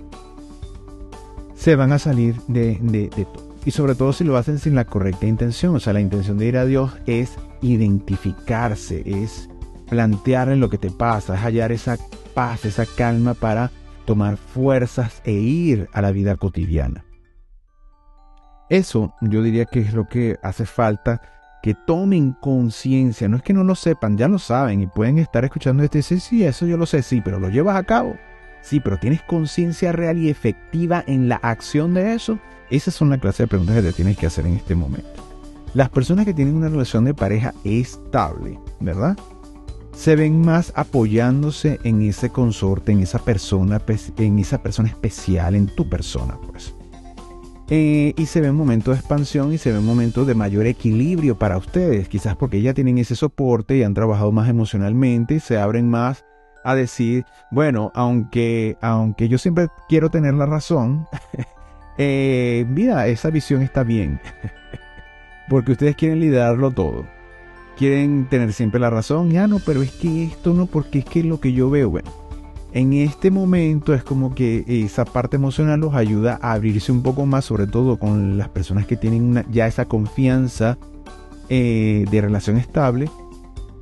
se 1.54 1.76
van 1.76 1.92
a 1.92 2.00
salir 2.00 2.34
de, 2.48 2.76
de, 2.82 3.08
de 3.08 3.24
todo. 3.24 3.46
Y 3.64 3.70
sobre 3.70 3.94
todo 3.94 4.12
si 4.12 4.24
lo 4.24 4.36
hacen 4.36 4.58
sin 4.58 4.74
la 4.74 4.84
correcta 4.84 5.26
intención. 5.26 5.76
O 5.76 5.80
sea, 5.80 5.92
la 5.92 6.00
intención 6.00 6.38
de 6.38 6.46
ir 6.46 6.56
a 6.56 6.64
Dios 6.64 6.90
es 7.06 7.34
identificarse, 7.62 9.04
es 9.06 9.48
plantear 9.88 10.48
en 10.48 10.58
lo 10.58 10.70
que 10.70 10.78
te 10.78 10.90
pasa, 10.90 11.36
es 11.36 11.40
hallar 11.40 11.70
esa 11.70 11.98
paz, 12.34 12.64
esa 12.64 12.84
calma 12.84 13.34
para 13.34 13.70
tomar 14.06 14.38
fuerzas 14.38 15.20
e 15.24 15.32
ir 15.32 15.88
a 15.92 16.00
la 16.00 16.12
vida 16.12 16.36
cotidiana. 16.36 17.04
Eso 18.68 19.14
yo 19.20 19.42
diría 19.42 19.66
que 19.66 19.80
es 19.80 19.92
lo 19.92 20.08
que 20.08 20.36
hace 20.42 20.66
falta 20.66 21.20
que 21.62 21.74
tomen 21.74 22.32
conciencia. 22.40 23.28
No 23.28 23.36
es 23.36 23.42
que 23.42 23.52
no 23.52 23.64
lo 23.64 23.74
sepan, 23.74 24.16
ya 24.16 24.28
lo 24.28 24.38
saben 24.38 24.80
y 24.80 24.86
pueden 24.86 25.18
estar 25.18 25.44
escuchando 25.44 25.82
este 25.82 26.02
sí, 26.02 26.20
sí, 26.20 26.44
eso 26.44 26.66
yo 26.66 26.76
lo 26.76 26.86
sé, 26.86 27.02
sí, 27.02 27.20
pero 27.20 27.38
lo 27.38 27.48
llevas 27.48 27.76
a 27.76 27.84
cabo. 27.84 28.16
Sí, 28.62 28.80
pero 28.80 28.98
tienes 28.98 29.22
conciencia 29.22 29.92
real 29.92 30.18
y 30.18 30.28
efectiva 30.28 31.04
en 31.06 31.28
la 31.28 31.36
acción 31.36 31.94
de 31.94 32.14
eso. 32.14 32.38
Esas 32.70 32.94
son 32.94 33.10
la 33.10 33.18
clase 33.18 33.44
de 33.44 33.48
preguntas 33.48 33.76
que 33.76 33.82
te 33.82 33.92
tienes 33.92 34.16
que 34.16 34.26
hacer 34.26 34.46
en 34.46 34.54
este 34.54 34.74
momento. 34.74 35.08
Las 35.74 35.88
personas 35.90 36.24
que 36.24 36.34
tienen 36.34 36.56
una 36.56 36.68
relación 36.68 37.04
de 37.04 37.14
pareja 37.14 37.52
estable, 37.62 38.58
¿verdad? 38.80 39.16
Se 39.96 40.14
ven 40.14 40.42
más 40.42 40.72
apoyándose 40.76 41.80
en 41.82 42.02
ese 42.02 42.28
consorte, 42.28 42.92
en 42.92 43.00
esa 43.00 43.18
persona, 43.18 43.80
en 44.18 44.38
esa 44.38 44.62
persona 44.62 44.90
especial, 44.90 45.54
en 45.54 45.66
tu 45.66 45.88
persona, 45.88 46.38
pues. 46.50 46.74
Eh, 47.68 48.12
y 48.16 48.26
se 48.26 48.40
ve 48.40 48.50
un 48.50 48.56
momento 48.56 48.92
de 48.92 48.98
expansión 48.98 49.52
y 49.52 49.58
se 49.58 49.72
ve 49.72 49.78
un 49.78 49.86
momento 49.86 50.24
de 50.24 50.36
mayor 50.36 50.66
equilibrio 50.66 51.36
para 51.36 51.56
ustedes, 51.56 52.08
quizás 52.08 52.36
porque 52.36 52.62
ya 52.62 52.74
tienen 52.74 52.98
ese 52.98 53.16
soporte 53.16 53.76
y 53.76 53.82
han 53.82 53.94
trabajado 53.94 54.30
más 54.30 54.48
emocionalmente 54.48 55.36
y 55.36 55.40
se 55.40 55.58
abren 55.58 55.88
más 55.88 56.24
a 56.62 56.74
decir, 56.76 57.24
bueno, 57.50 57.90
aunque, 57.94 58.76
aunque 58.82 59.28
yo 59.28 59.38
siempre 59.38 59.68
quiero 59.88 60.10
tener 60.10 60.34
la 60.34 60.46
razón, 60.46 61.08
eh, 61.98 62.66
mira, 62.68 63.08
esa 63.08 63.30
visión 63.30 63.62
está 63.62 63.82
bien, 63.82 64.20
porque 65.48 65.72
ustedes 65.72 65.96
quieren 65.96 66.20
liderarlo 66.20 66.70
todo 66.70 67.15
quieren 67.76 68.26
tener 68.28 68.52
siempre 68.52 68.80
la 68.80 68.90
razón. 68.90 69.30
Ya 69.30 69.46
no, 69.46 69.58
pero 69.58 69.82
es 69.82 69.92
que 69.92 70.24
esto 70.24 70.54
no, 70.54 70.66
porque 70.66 71.00
es 71.00 71.04
que 71.04 71.22
lo 71.22 71.40
que 71.40 71.52
yo 71.52 71.70
veo. 71.70 71.90
Bueno, 71.90 72.10
en 72.72 72.92
este 72.92 73.30
momento 73.30 73.94
es 73.94 74.02
como 74.02 74.34
que 74.34 74.64
esa 74.66 75.04
parte 75.04 75.36
emocional 75.36 75.80
los 75.80 75.94
ayuda 75.94 76.38
a 76.42 76.52
abrirse 76.52 76.92
un 76.92 77.02
poco 77.02 77.24
más, 77.26 77.44
sobre 77.44 77.66
todo 77.66 77.98
con 77.98 78.36
las 78.36 78.48
personas 78.48 78.86
que 78.86 78.96
tienen 78.96 79.44
ya 79.50 79.66
esa 79.66 79.86
confianza 79.86 80.76
eh, 81.48 82.04
de 82.10 82.20
relación 82.20 82.56
estable, 82.56 83.08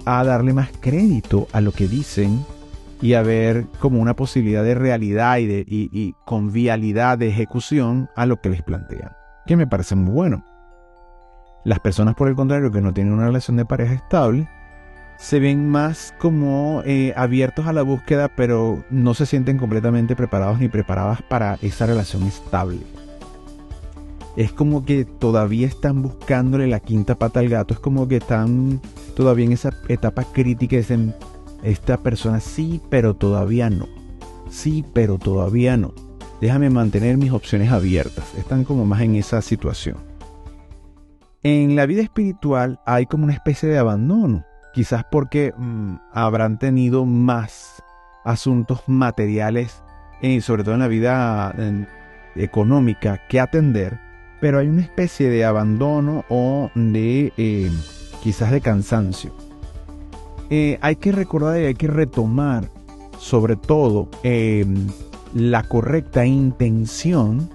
a 0.04 0.22
darle 0.22 0.52
más 0.52 0.70
crédito 0.80 1.48
a 1.52 1.60
lo 1.60 1.72
que 1.72 1.88
dicen 1.88 2.44
y 3.00 3.14
a 3.14 3.22
ver 3.22 3.66
como 3.80 4.00
una 4.00 4.14
posibilidad 4.14 4.62
de 4.62 4.74
realidad 4.74 5.38
y, 5.38 5.46
de, 5.46 5.64
y 5.66 6.14
vialidad 6.52 7.18
de 7.18 7.28
ejecución 7.28 8.08
a 8.14 8.26
lo 8.26 8.40
que 8.40 8.50
les 8.50 8.62
plantean, 8.62 9.12
que 9.46 9.56
me 9.56 9.66
parece 9.66 9.96
muy 9.96 10.12
bueno. 10.12 10.44
Las 11.64 11.80
personas, 11.80 12.14
por 12.14 12.28
el 12.28 12.35
contrario, 12.35 12.71
que 12.71 12.80
no 12.80 12.92
tienen 12.92 13.14
una 13.14 13.26
relación 13.26 13.56
de 13.56 13.64
pareja 13.64 13.94
estable, 13.94 14.49
se 15.18 15.40
ven 15.40 15.68
más 15.68 16.14
como 16.18 16.83
eh, 16.85 17.14
abiertos 17.16 17.66
a 17.66 17.73
la 17.73 17.83
búsqueda, 17.83 18.28
pero 18.28 18.85
no 18.90 19.14
se 19.14 19.26
sienten 19.26 19.59
completamente 19.59 20.16
preparados 20.16 20.59
ni 20.61 20.68
preparadas 20.68 21.23
para 21.23 21.59
esa 21.62 21.87
relación 21.87 22.25
estable. 22.25 22.80
Es 24.37 24.52
como 24.52 24.85
que 24.85 25.04
todavía 25.04 25.66
están 25.66 26.02
buscándole 26.02 26.66
la 26.66 26.80
quinta 26.80 27.14
pata 27.14 27.40
al 27.40 27.49
gato, 27.49 27.73
es 27.73 27.80
como 27.80 28.09
que 28.09 28.16
están 28.16 28.80
todavía 29.16 29.47
en 29.47 29.52
esa 29.52 29.71
etapa 29.88 30.25
crítica, 30.25 30.76
dicen, 30.76 31.14
esta 31.62 31.97
persona 31.99 32.40
sí, 32.40 32.80
pero 32.90 33.14
todavía 33.14 33.71
no. 33.71 33.88
Sí, 34.50 34.85
pero 34.92 35.18
todavía 35.18 35.76
no. 35.76 35.94
Déjame 36.40 36.68
mantener 36.68 37.16
mis 37.16 37.33
opciones 37.33 37.71
abiertas. 37.71 38.35
Están 38.37 38.64
como 38.64 38.85
más 38.85 39.00
en 39.00 39.14
esa 39.14 39.40
situación. 39.40 39.97
En 41.46 41.76
la 41.76 41.84
vida 41.84 42.00
espiritual 42.00 42.80
hay 42.86 43.04
como 43.04 43.24
una 43.24 43.34
especie 43.34 43.68
de 43.68 43.76
abandono, 43.76 44.46
quizás 44.72 45.04
porque 45.04 45.52
mm, 45.54 45.96
habrán 46.10 46.58
tenido 46.58 47.04
más 47.04 47.82
asuntos 48.24 48.80
materiales, 48.86 49.82
eh, 50.22 50.40
sobre 50.40 50.64
todo 50.64 50.72
en 50.72 50.80
la 50.80 50.88
vida 50.88 51.54
económica, 52.34 53.20
que 53.28 53.40
atender, 53.40 54.00
pero 54.40 54.58
hay 54.58 54.68
una 54.68 54.80
especie 54.80 55.28
de 55.28 55.44
abandono 55.44 56.24
o 56.30 56.70
de 56.74 57.34
eh, 57.36 57.70
quizás 58.22 58.50
de 58.50 58.62
cansancio. 58.62 59.30
Eh, 60.48 60.78
hay 60.80 60.96
que 60.96 61.12
recordar 61.12 61.60
y 61.60 61.66
hay 61.66 61.74
que 61.74 61.88
retomar 61.88 62.70
sobre 63.18 63.56
todo 63.56 64.08
em, 64.22 64.86
la 65.34 65.62
correcta 65.62 66.24
intención 66.24 67.50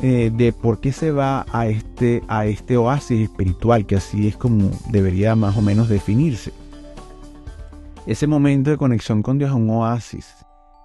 eh, 0.00 0.30
de 0.32 0.52
por 0.52 0.80
qué 0.80 0.92
se 0.92 1.10
va 1.10 1.44
a 1.52 1.66
este, 1.66 2.22
a 2.28 2.46
este 2.46 2.76
oasis 2.76 3.22
espiritual, 3.28 3.84
que 3.84 3.96
así 3.96 4.28
es 4.28 4.36
como 4.36 4.70
debería 4.90 5.34
más 5.34 5.56
o 5.56 5.62
menos 5.62 5.88
definirse. 5.88 6.52
Ese 8.06 8.26
momento 8.26 8.70
de 8.70 8.76
conexión 8.76 9.22
con 9.22 9.38
Dios 9.38 9.50
es 9.50 9.56
un 9.56 9.68
oasis. 9.70 10.34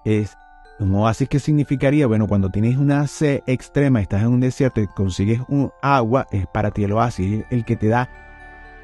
Es 0.04 0.36
un 0.80 0.94
oasis 0.96 1.28
que 1.28 1.38
significaría, 1.38 2.06
bueno, 2.06 2.26
cuando 2.26 2.50
tienes 2.50 2.76
una 2.76 3.06
sed 3.06 3.42
extrema, 3.46 4.00
estás 4.00 4.22
en 4.22 4.28
un 4.28 4.40
desierto 4.40 4.80
y 4.80 4.88
consigues 4.88 5.40
un 5.48 5.70
agua, 5.80 6.26
es 6.32 6.46
para 6.48 6.72
ti 6.72 6.82
el 6.84 6.92
oasis, 6.92 7.44
el, 7.50 7.64
que 7.64 7.76
te 7.76 7.86
da, 7.86 8.10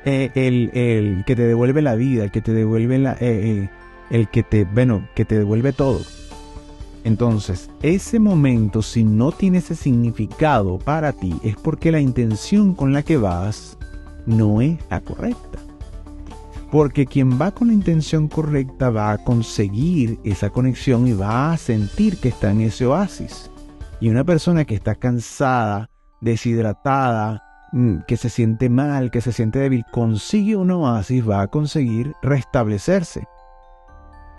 eh, 0.05 0.31
el, 0.37 1.25
que 1.27 1.35
te 1.35 1.43
devuelve 1.43 1.83
la 1.83 1.97
vida, 1.97 2.25
el 2.25 2.31
que 2.31 2.41
te 2.41 2.53
devuelve 2.53 2.99
la, 2.99 3.17
eh, 3.21 3.69
el 4.11 4.29
que 4.29 4.43
te, 4.45 4.65
bueno, 4.65 5.09
que 5.15 5.25
te 5.25 5.37
devuelve 5.37 5.73
todo. 5.73 6.01
Entonces, 7.05 7.71
ese 7.83 8.19
momento, 8.19 8.83
si 8.83 9.05
no 9.05 9.33
tiene 9.33 9.59
ese 9.59 9.75
significado 9.75 10.79
para 10.79 11.13
ti, 11.13 11.35
es 11.43 11.57
porque 11.57 11.91
la 11.91 12.01
intención 12.01 12.75
con 12.75 12.93
la 12.93 13.03
que 13.03 13.17
vas 13.17 13.79
no 14.27 14.61
es 14.61 14.79
la 14.91 15.01
correcta. 15.01 15.59
Porque 16.71 17.07
quien 17.07 17.41
va 17.41 17.51
con 17.51 17.69
la 17.69 17.75
intención 17.75 18.29
correcta 18.29 18.91
va 18.91 19.13
a 19.13 19.19
conseguir 19.19 20.21
esa 20.25 20.51
conexión 20.51 21.09
y 21.09 21.15
va 21.15 21.53
a 21.53 21.57
sentir 21.57 22.19
que 22.19 22.29
está 22.29 22.51
en 22.51 22.61
ese 22.61 22.87
oasis. 22.87 23.51
Y 24.01 24.09
una 24.09 24.23
persona 24.23 24.65
que 24.65 24.75
está 24.75 24.95
cansada, 24.95 25.91
deshidratada, 26.21 27.43
mm, 27.73 28.01
que 28.07 28.17
se 28.17 28.29
siente 28.29 28.69
mal, 28.69 29.11
que 29.11 29.21
se 29.21 29.33
siente 29.33 29.59
débil, 29.59 29.85
consigue 29.91 30.55
un 30.55 30.71
oasis, 30.71 31.29
va 31.29 31.41
a 31.41 31.49
conseguir 31.49 32.15
restablecerse. 32.23 33.27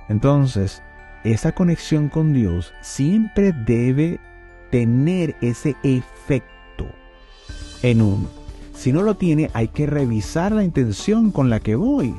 Entonces, 0.08 0.82
esa 1.24 1.52
conexión 1.54 2.10
con 2.10 2.34
Dios 2.34 2.74
siempre 2.82 3.54
debe 3.54 4.20
tener 4.72 5.36
ese 5.42 5.76
efecto 5.84 6.88
en 7.84 8.02
uno. 8.02 8.28
Si 8.74 8.92
no 8.92 9.04
lo 9.04 9.16
tiene, 9.16 9.52
hay 9.54 9.68
que 9.68 9.86
revisar 9.86 10.52
la 10.52 10.64
intención 10.64 11.32
con 11.32 11.50
la 11.50 11.60
que 11.60 11.76
voy. 11.76 12.16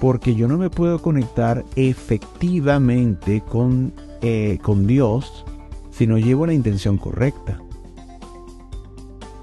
Porque 0.00 0.34
yo 0.34 0.48
no 0.48 0.58
me 0.58 0.68
puedo 0.68 1.00
conectar 1.00 1.64
efectivamente 1.76 3.40
con, 3.40 3.92
eh, 4.20 4.58
con 4.60 4.86
Dios 4.86 5.46
si 5.90 6.06
no 6.06 6.18
llevo 6.18 6.44
la 6.44 6.52
intención 6.52 6.98
correcta. 6.98 7.58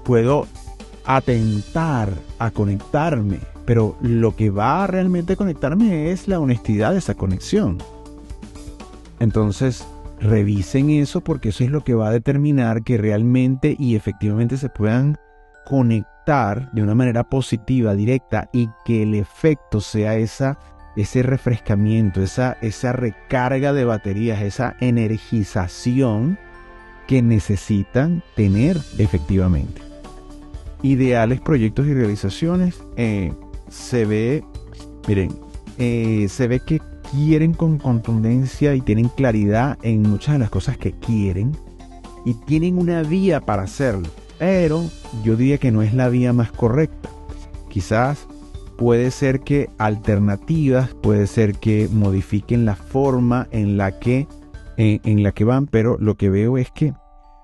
Puedo 0.04 0.46
atentar 1.04 2.12
a 2.38 2.50
conectarme, 2.50 3.40
pero 3.64 3.96
lo 4.00 4.36
que 4.36 4.50
va 4.50 4.84
a 4.84 4.86
realmente 4.86 5.36
conectarme 5.36 6.12
es 6.12 6.28
la 6.28 6.38
honestidad 6.38 6.92
de 6.92 6.98
esa 6.98 7.14
conexión. 7.14 7.78
Entonces, 9.22 9.86
revisen 10.18 10.90
eso 10.90 11.20
porque 11.20 11.50
eso 11.50 11.62
es 11.62 11.70
lo 11.70 11.84
que 11.84 11.94
va 11.94 12.08
a 12.08 12.12
determinar 12.12 12.82
que 12.82 12.98
realmente 12.98 13.76
y 13.78 13.94
efectivamente 13.94 14.56
se 14.56 14.68
puedan 14.68 15.16
conectar 15.64 16.72
de 16.72 16.82
una 16.82 16.96
manera 16.96 17.22
positiva, 17.22 17.94
directa 17.94 18.50
y 18.52 18.68
que 18.84 19.04
el 19.04 19.14
efecto 19.14 19.80
sea 19.80 20.16
esa, 20.16 20.58
ese 20.96 21.22
refrescamiento, 21.22 22.20
esa, 22.20 22.56
esa 22.62 22.92
recarga 22.92 23.72
de 23.72 23.84
baterías, 23.84 24.42
esa 24.42 24.74
energización 24.80 26.36
que 27.06 27.22
necesitan 27.22 28.24
tener 28.34 28.76
efectivamente. 28.98 29.82
Ideales 30.82 31.40
proyectos 31.40 31.86
y 31.86 31.94
realizaciones. 31.94 32.82
Eh, 32.96 33.32
se 33.68 34.04
ve, 34.04 34.42
miren, 35.06 35.30
eh, 35.78 36.26
se 36.28 36.48
ve 36.48 36.58
que 36.58 36.80
quieren 37.12 37.52
con 37.52 37.78
contundencia 37.78 38.74
y 38.74 38.80
tienen 38.80 39.08
claridad 39.08 39.78
en 39.82 40.02
muchas 40.02 40.34
de 40.34 40.38
las 40.38 40.50
cosas 40.50 40.78
que 40.78 40.92
quieren 40.92 41.56
y 42.24 42.34
tienen 42.34 42.78
una 42.78 43.02
vía 43.02 43.40
para 43.42 43.62
hacerlo, 43.62 44.08
pero 44.38 44.82
yo 45.22 45.36
diría 45.36 45.58
que 45.58 45.70
no 45.70 45.82
es 45.82 45.92
la 45.92 46.08
vía 46.08 46.32
más 46.32 46.50
correcta. 46.52 47.10
Quizás 47.68 48.26
puede 48.78 49.10
ser 49.10 49.40
que 49.40 49.68
alternativas, 49.78 50.94
puede 50.94 51.26
ser 51.26 51.54
que 51.54 51.88
modifiquen 51.92 52.64
la 52.64 52.76
forma 52.76 53.46
en 53.50 53.76
la 53.76 53.98
que 53.98 54.26
en, 54.78 55.22
la 55.22 55.32
que 55.32 55.44
van, 55.44 55.66
pero 55.66 55.98
lo 55.98 56.16
que 56.16 56.30
veo 56.30 56.56
es 56.56 56.70
que 56.72 56.94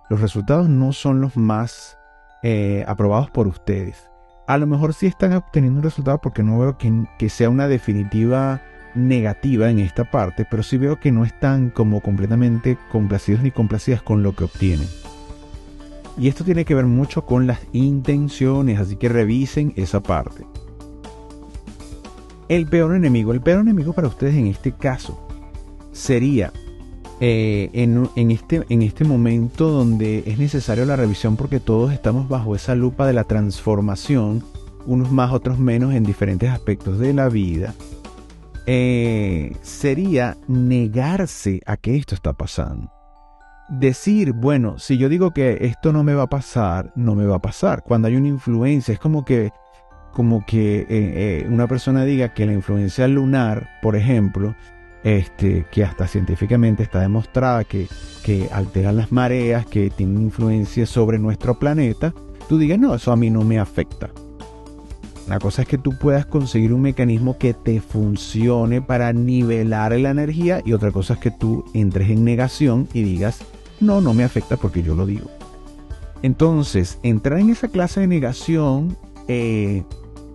los 0.08 0.20
resultados 0.20 0.68
no 0.68 0.92
son 0.92 1.20
los 1.20 1.36
más 1.36 1.98
eh, 2.42 2.84
aprobados 2.88 3.30
por 3.30 3.46
ustedes. 3.46 4.10
A 4.46 4.56
lo 4.56 4.66
mejor 4.66 4.94
sí 4.94 5.06
están 5.06 5.34
obteniendo 5.34 5.78
un 5.78 5.84
resultado 5.84 6.18
porque 6.18 6.42
no 6.42 6.58
veo 6.58 6.78
que, 6.78 6.90
que 7.18 7.28
sea 7.28 7.50
una 7.50 7.68
definitiva 7.68 8.62
negativa 8.94 9.70
en 9.70 9.78
esta 9.78 10.10
parte, 10.10 10.46
pero 10.50 10.62
sí 10.62 10.78
veo 10.78 10.98
que 10.98 11.12
no 11.12 11.24
están 11.24 11.70
como 11.70 12.00
completamente 12.00 12.78
complacidos 12.90 13.42
ni 13.42 13.50
complacidas 13.50 14.02
con 14.02 14.22
lo 14.22 14.34
que 14.34 14.44
obtienen. 14.44 14.88
Y 16.18 16.28
esto 16.28 16.44
tiene 16.44 16.64
que 16.64 16.74
ver 16.74 16.86
mucho 16.86 17.24
con 17.24 17.46
las 17.46 17.60
intenciones, 17.72 18.80
así 18.80 18.96
que 18.96 19.08
revisen 19.08 19.72
esa 19.76 20.02
parte. 20.02 20.44
El 22.48 22.66
peor 22.66 22.96
enemigo, 22.96 23.32
el 23.32 23.40
peor 23.40 23.60
enemigo 23.60 23.92
para 23.92 24.08
ustedes 24.08 24.34
en 24.34 24.46
este 24.46 24.72
caso 24.72 25.20
sería 25.92 26.52
eh, 27.20 27.70
en, 27.72 28.30
este, 28.30 28.64
en 28.68 28.82
este 28.82 29.04
momento 29.04 29.70
donde 29.70 30.22
es 30.26 30.38
necesario 30.38 30.84
la 30.84 30.94
revisión 30.94 31.36
porque 31.36 31.58
todos 31.58 31.92
estamos 31.92 32.28
bajo 32.28 32.54
esa 32.54 32.74
lupa 32.74 33.06
de 33.06 33.12
la 33.12 33.24
transformación, 33.24 34.44
unos 34.86 35.10
más, 35.10 35.32
otros 35.32 35.58
menos 35.58 35.94
en 35.94 36.04
diferentes 36.04 36.48
aspectos 36.48 36.98
de 36.98 37.12
la 37.12 37.28
vida, 37.28 37.74
eh, 38.70 39.56
sería 39.62 40.36
negarse 40.46 41.62
a 41.64 41.78
que 41.78 41.96
esto 41.96 42.14
está 42.14 42.34
pasando. 42.34 42.92
Decir, 43.70 44.34
bueno, 44.34 44.78
si 44.78 44.98
yo 44.98 45.08
digo 45.08 45.32
que 45.32 45.56
esto 45.62 45.90
no 45.90 46.04
me 46.04 46.12
va 46.12 46.24
a 46.24 46.28
pasar, 46.28 46.92
no 46.94 47.14
me 47.14 47.24
va 47.24 47.36
a 47.36 47.40
pasar. 47.40 47.82
Cuando 47.82 48.08
hay 48.08 48.16
una 48.16 48.28
influencia, 48.28 48.92
es 48.92 49.00
como 49.00 49.24
que, 49.24 49.52
como 50.12 50.44
que 50.44 50.86
eh, 50.90 51.46
una 51.48 51.66
persona 51.66 52.04
diga 52.04 52.34
que 52.34 52.44
la 52.44 52.52
influencia 52.52 53.08
lunar, 53.08 53.70
por 53.80 53.96
ejemplo, 53.96 54.54
este, 55.02 55.64
que 55.72 55.84
hasta 55.84 56.06
científicamente 56.06 56.82
está 56.82 57.00
demostrada 57.00 57.64
que, 57.64 57.88
que 58.22 58.50
alteran 58.52 58.96
las 58.96 59.12
mareas, 59.12 59.64
que 59.64 59.88
tienen 59.88 60.24
influencia 60.24 60.84
sobre 60.84 61.18
nuestro 61.18 61.58
planeta, 61.58 62.12
tú 62.50 62.58
digas, 62.58 62.78
no, 62.78 62.94
eso 62.94 63.12
a 63.12 63.16
mí 63.16 63.30
no 63.30 63.44
me 63.44 63.58
afecta. 63.58 64.10
La 65.28 65.38
cosa 65.38 65.62
es 65.62 65.68
que 65.68 65.76
tú 65.76 65.92
puedas 65.98 66.24
conseguir 66.24 66.72
un 66.72 66.80
mecanismo 66.80 67.36
que 67.36 67.52
te 67.52 67.82
funcione 67.82 68.80
para 68.80 69.12
nivelar 69.12 69.92
la 69.92 70.10
energía 70.10 70.62
y 70.64 70.72
otra 70.72 70.90
cosa 70.90 71.14
es 71.14 71.20
que 71.20 71.30
tú 71.30 71.66
entres 71.74 72.08
en 72.08 72.24
negación 72.24 72.88
y 72.94 73.02
digas, 73.02 73.40
no, 73.78 74.00
no 74.00 74.14
me 74.14 74.24
afecta 74.24 74.56
porque 74.56 74.82
yo 74.82 74.94
lo 74.94 75.04
digo. 75.04 75.28
Entonces, 76.22 76.98
entrar 77.02 77.38
en 77.40 77.50
esa 77.50 77.68
clase 77.68 78.00
de 78.00 78.06
negación 78.06 78.96
eh, 79.28 79.84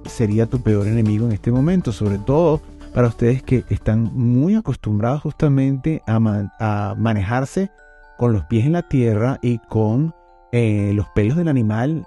sería 0.05 0.45
tu 0.45 0.61
peor 0.61 0.87
enemigo 0.87 1.25
en 1.25 1.31
este 1.31 1.51
momento, 1.51 1.91
sobre 1.91 2.19
todo 2.19 2.61
para 2.93 3.07
ustedes 3.07 3.41
que 3.41 3.65
están 3.69 4.11
muy 4.13 4.53
acostumbrados 4.53 5.23
justamente 5.23 6.03
a, 6.05 6.95
manejarse 6.95 7.71
con 8.19 8.31
los 8.31 8.43
pies 8.45 8.67
en 8.67 8.73
la 8.73 8.87
tierra 8.87 9.39
y 9.41 9.57
con 9.57 10.13
eh, 10.51 10.91
los 10.93 11.07
pelos 11.09 11.35
del 11.35 11.47
animal 11.47 12.05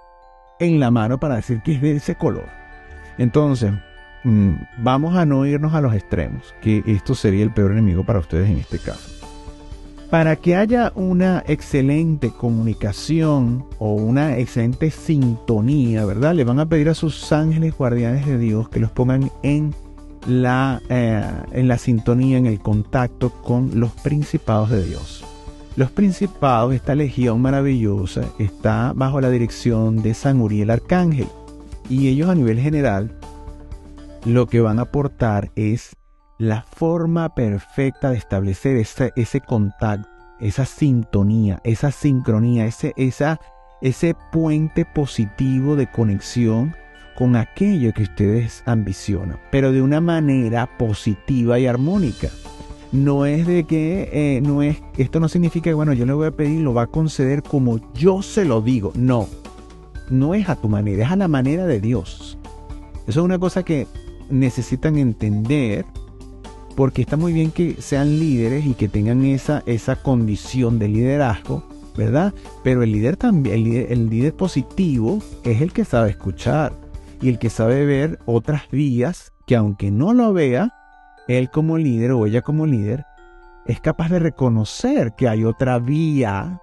en 0.61 0.79
la 0.79 0.89
mano 0.89 1.19
para 1.19 1.35
decir 1.35 1.61
que 1.63 1.73
es 1.73 1.81
de 1.81 1.97
ese 1.97 2.15
color. 2.15 2.56
Entonces, 3.17 3.71
mm, 4.23 4.51
vamos 4.77 5.15
a 5.15 5.25
no 5.25 5.45
irnos 5.45 5.73
a 5.73 5.81
los 5.81 5.93
extremos, 5.93 6.53
que 6.61 6.83
esto 6.85 7.15
sería 7.15 7.43
el 7.43 7.51
peor 7.51 7.71
enemigo 7.71 8.03
para 8.05 8.19
ustedes 8.19 8.49
en 8.49 8.57
este 8.57 8.79
caso. 8.79 9.09
Para 10.09 10.37
que 10.37 10.55
haya 10.55 10.93
una 10.95 11.43
excelente 11.47 12.31
comunicación 12.31 13.65
o 13.77 13.93
una 13.93 14.37
excelente 14.37 14.89
sintonía, 14.89 16.05
¿verdad? 16.05 16.33
Le 16.33 16.45
van 16.45 16.59
a 16.59 16.65
pedir 16.65 16.87
a 16.87 16.93
sus 16.93 17.31
ángeles 17.33 17.75
guardianes 17.77 18.25
de 18.25 18.37
Dios 18.37 18.69
que 18.69 18.79
los 18.79 18.91
pongan 18.91 19.29
en 19.43 19.75
la, 20.25 20.81
eh, 20.89 21.23
en 21.51 21.67
la 21.67 21.77
sintonía, 21.77 22.37
en 22.37 22.45
el 22.45 22.59
contacto 22.59 23.31
con 23.31 23.79
los 23.79 23.91
principados 23.91 24.69
de 24.69 24.83
Dios. 24.85 25.25
Los 25.75 25.91
principados, 25.91 26.73
esta 26.73 26.95
legión 26.95 27.41
maravillosa, 27.41 28.21
está 28.39 28.93
bajo 28.95 29.21
la 29.21 29.29
dirección 29.29 30.01
de 30.01 30.13
San 30.13 30.41
Uriel 30.41 30.71
Arcángel. 30.71 31.27
Y 31.89 32.09
ellos 32.09 32.29
a 32.29 32.35
nivel 32.35 32.59
general 32.59 33.11
lo 34.25 34.47
que 34.47 34.59
van 34.59 34.79
a 34.79 34.83
aportar 34.83 35.51
es 35.55 35.95
la 36.37 36.63
forma 36.63 37.33
perfecta 37.33 38.11
de 38.11 38.17
establecer 38.17 38.77
ese, 38.77 39.13
ese 39.15 39.41
contacto, 39.41 40.07
esa 40.39 40.65
sintonía, 40.65 41.61
esa 41.63 41.91
sincronía, 41.91 42.65
ese, 42.65 42.93
esa, 42.97 43.39
ese 43.81 44.15
puente 44.31 44.85
positivo 44.85 45.75
de 45.75 45.89
conexión 45.89 46.75
con 47.15 47.35
aquello 47.35 47.93
que 47.93 48.03
ustedes 48.03 48.61
ambicionan, 48.65 49.39
pero 49.49 49.71
de 49.71 49.81
una 49.81 50.01
manera 50.01 50.77
positiva 50.77 51.57
y 51.57 51.65
armónica. 51.65 52.29
No 52.91 53.25
es 53.25 53.47
de 53.47 53.65
que, 53.65 54.09
eh, 54.13 54.41
no 54.41 54.61
es, 54.61 54.77
esto 54.97 55.19
no 55.19 55.27
significa 55.27 55.69
que, 55.69 55.73
bueno, 55.73 55.93
yo 55.93 56.05
le 56.05 56.13
voy 56.13 56.27
a 56.27 56.31
pedir, 56.31 56.61
lo 56.61 56.73
va 56.73 56.83
a 56.83 56.87
conceder 56.87 57.43
como 57.43 57.93
yo 57.93 58.21
se 58.21 58.45
lo 58.45 58.61
digo. 58.61 58.93
No, 58.95 59.27
no 60.09 60.33
es 60.33 60.49
a 60.49 60.55
tu 60.55 60.69
manera, 60.69 61.05
es 61.05 61.11
a 61.11 61.15
la 61.15 61.27
manera 61.27 61.65
de 61.65 61.79
Dios. 61.79 62.37
Eso 63.07 63.19
es 63.19 63.25
una 63.25 63.39
cosa 63.39 63.63
que 63.63 63.87
necesitan 64.29 64.97
entender 64.97 65.85
porque 66.75 67.01
está 67.01 67.17
muy 67.17 67.33
bien 67.33 67.51
que 67.51 67.81
sean 67.81 68.19
líderes 68.19 68.65
y 68.65 68.73
que 68.75 68.87
tengan 68.87 69.25
esa, 69.25 69.63
esa 69.65 69.95
condición 69.95 70.77
de 70.77 70.87
liderazgo, 70.87 71.63
¿verdad? 71.97 72.33
Pero 72.63 72.83
el 72.83 72.91
líder 72.91 73.17
también, 73.17 73.87
el 73.89 74.09
líder 74.09 74.35
positivo 74.35 75.19
es 75.43 75.61
el 75.61 75.73
que 75.73 75.85
sabe 75.85 76.11
escuchar 76.11 76.73
y 77.21 77.29
el 77.29 77.39
que 77.39 77.49
sabe 77.49 77.85
ver 77.85 78.19
otras 78.25 78.69
vías 78.69 79.33
que 79.47 79.55
aunque 79.55 79.89
no 79.89 80.13
lo 80.13 80.33
vea, 80.33 80.73
él 81.27 81.49
como 81.49 81.77
líder 81.77 82.11
o 82.11 82.25
ella 82.25 82.41
como 82.41 82.65
líder 82.65 83.05
es 83.65 83.81
capaz 83.81 84.09
de 84.09 84.19
reconocer 84.19 85.13
que 85.17 85.27
hay 85.27 85.43
otra 85.43 85.79
vía 85.79 86.61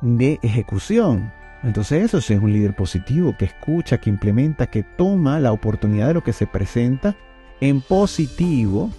de 0.00 0.38
ejecución. 0.42 1.32
Entonces 1.62 2.04
eso 2.04 2.20
sí 2.20 2.34
es 2.34 2.40
un 2.40 2.52
líder 2.52 2.74
positivo, 2.74 3.36
que 3.38 3.44
escucha, 3.44 3.98
que 3.98 4.10
implementa, 4.10 4.66
que 4.66 4.82
toma 4.82 5.38
la 5.38 5.52
oportunidad 5.52 6.08
de 6.08 6.14
lo 6.14 6.24
que 6.24 6.32
se 6.32 6.46
presenta 6.46 7.16
en 7.60 7.80
positivo, 7.80 8.90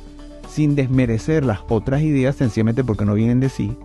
sin 0.49 0.75
desmerecer 0.75 1.43
las 1.43 1.59
otras 1.67 2.01
ideas 2.01 2.35
sencillamente 2.35 2.83
porque 2.83 3.05
no 3.05 3.15
vienen 3.15 3.39
de 3.39 3.49
sí. 3.49 3.75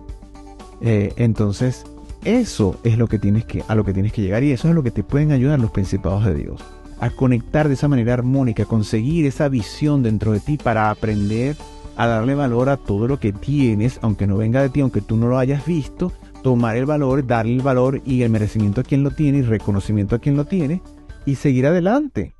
Eh, 0.81 1.13
entonces 1.17 1.83
eso 2.23 2.79
es 2.83 2.97
lo 2.97 3.07
que 3.07 3.19
tienes 3.19 3.45
que, 3.45 3.63
a 3.67 3.75
lo 3.75 3.83
que 3.83 3.93
tienes 3.93 4.13
que 4.13 4.21
llegar 4.21 4.43
y 4.43 4.51
eso 4.51 4.69
es 4.69 4.75
lo 4.75 4.83
que 4.83 4.91
te 4.91 5.03
pueden 5.03 5.31
ayudar 5.31 5.59
los 5.59 5.71
principados 5.71 6.25
de 6.25 6.35
Dios. 6.35 6.61
A 7.01 7.09
conectar 7.09 7.67
de 7.67 7.73
esa 7.73 7.87
manera 7.87 8.13
armónica, 8.13 8.63
a 8.63 8.65
conseguir 8.67 9.25
esa 9.25 9.49
visión 9.49 10.03
dentro 10.03 10.31
de 10.31 10.39
ti 10.39 10.57
para 10.57 10.89
aprender 10.89 11.55
a 11.95 12.07
darle 12.07 12.35
valor 12.35 12.69
a 12.69 12.77
todo 12.77 13.07
lo 13.07 13.19
que 13.19 13.33
tienes, 13.33 13.99
aunque 14.01 14.27
no 14.27 14.37
venga 14.37 14.61
de 14.61 14.69
ti, 14.69 14.79
aunque 14.79 15.01
tú 15.01 15.17
no 15.17 15.27
lo 15.27 15.37
hayas 15.37 15.65
visto, 15.65 16.13
tomar 16.41 16.77
el 16.77 16.85
valor, 16.85 17.25
darle 17.25 17.53
el 17.53 17.61
valor 17.61 18.01
y 18.05 18.23
el 18.23 18.29
merecimiento 18.29 18.81
a 18.81 18.83
quien 18.83 19.03
lo 19.03 19.11
tiene 19.11 19.39
y 19.39 19.43
reconocimiento 19.43 20.15
a 20.15 20.19
quien 20.19 20.37
lo 20.37 20.45
tiene 20.45 20.81
y 21.25 21.35
seguir 21.35 21.67
adelante 21.67 22.35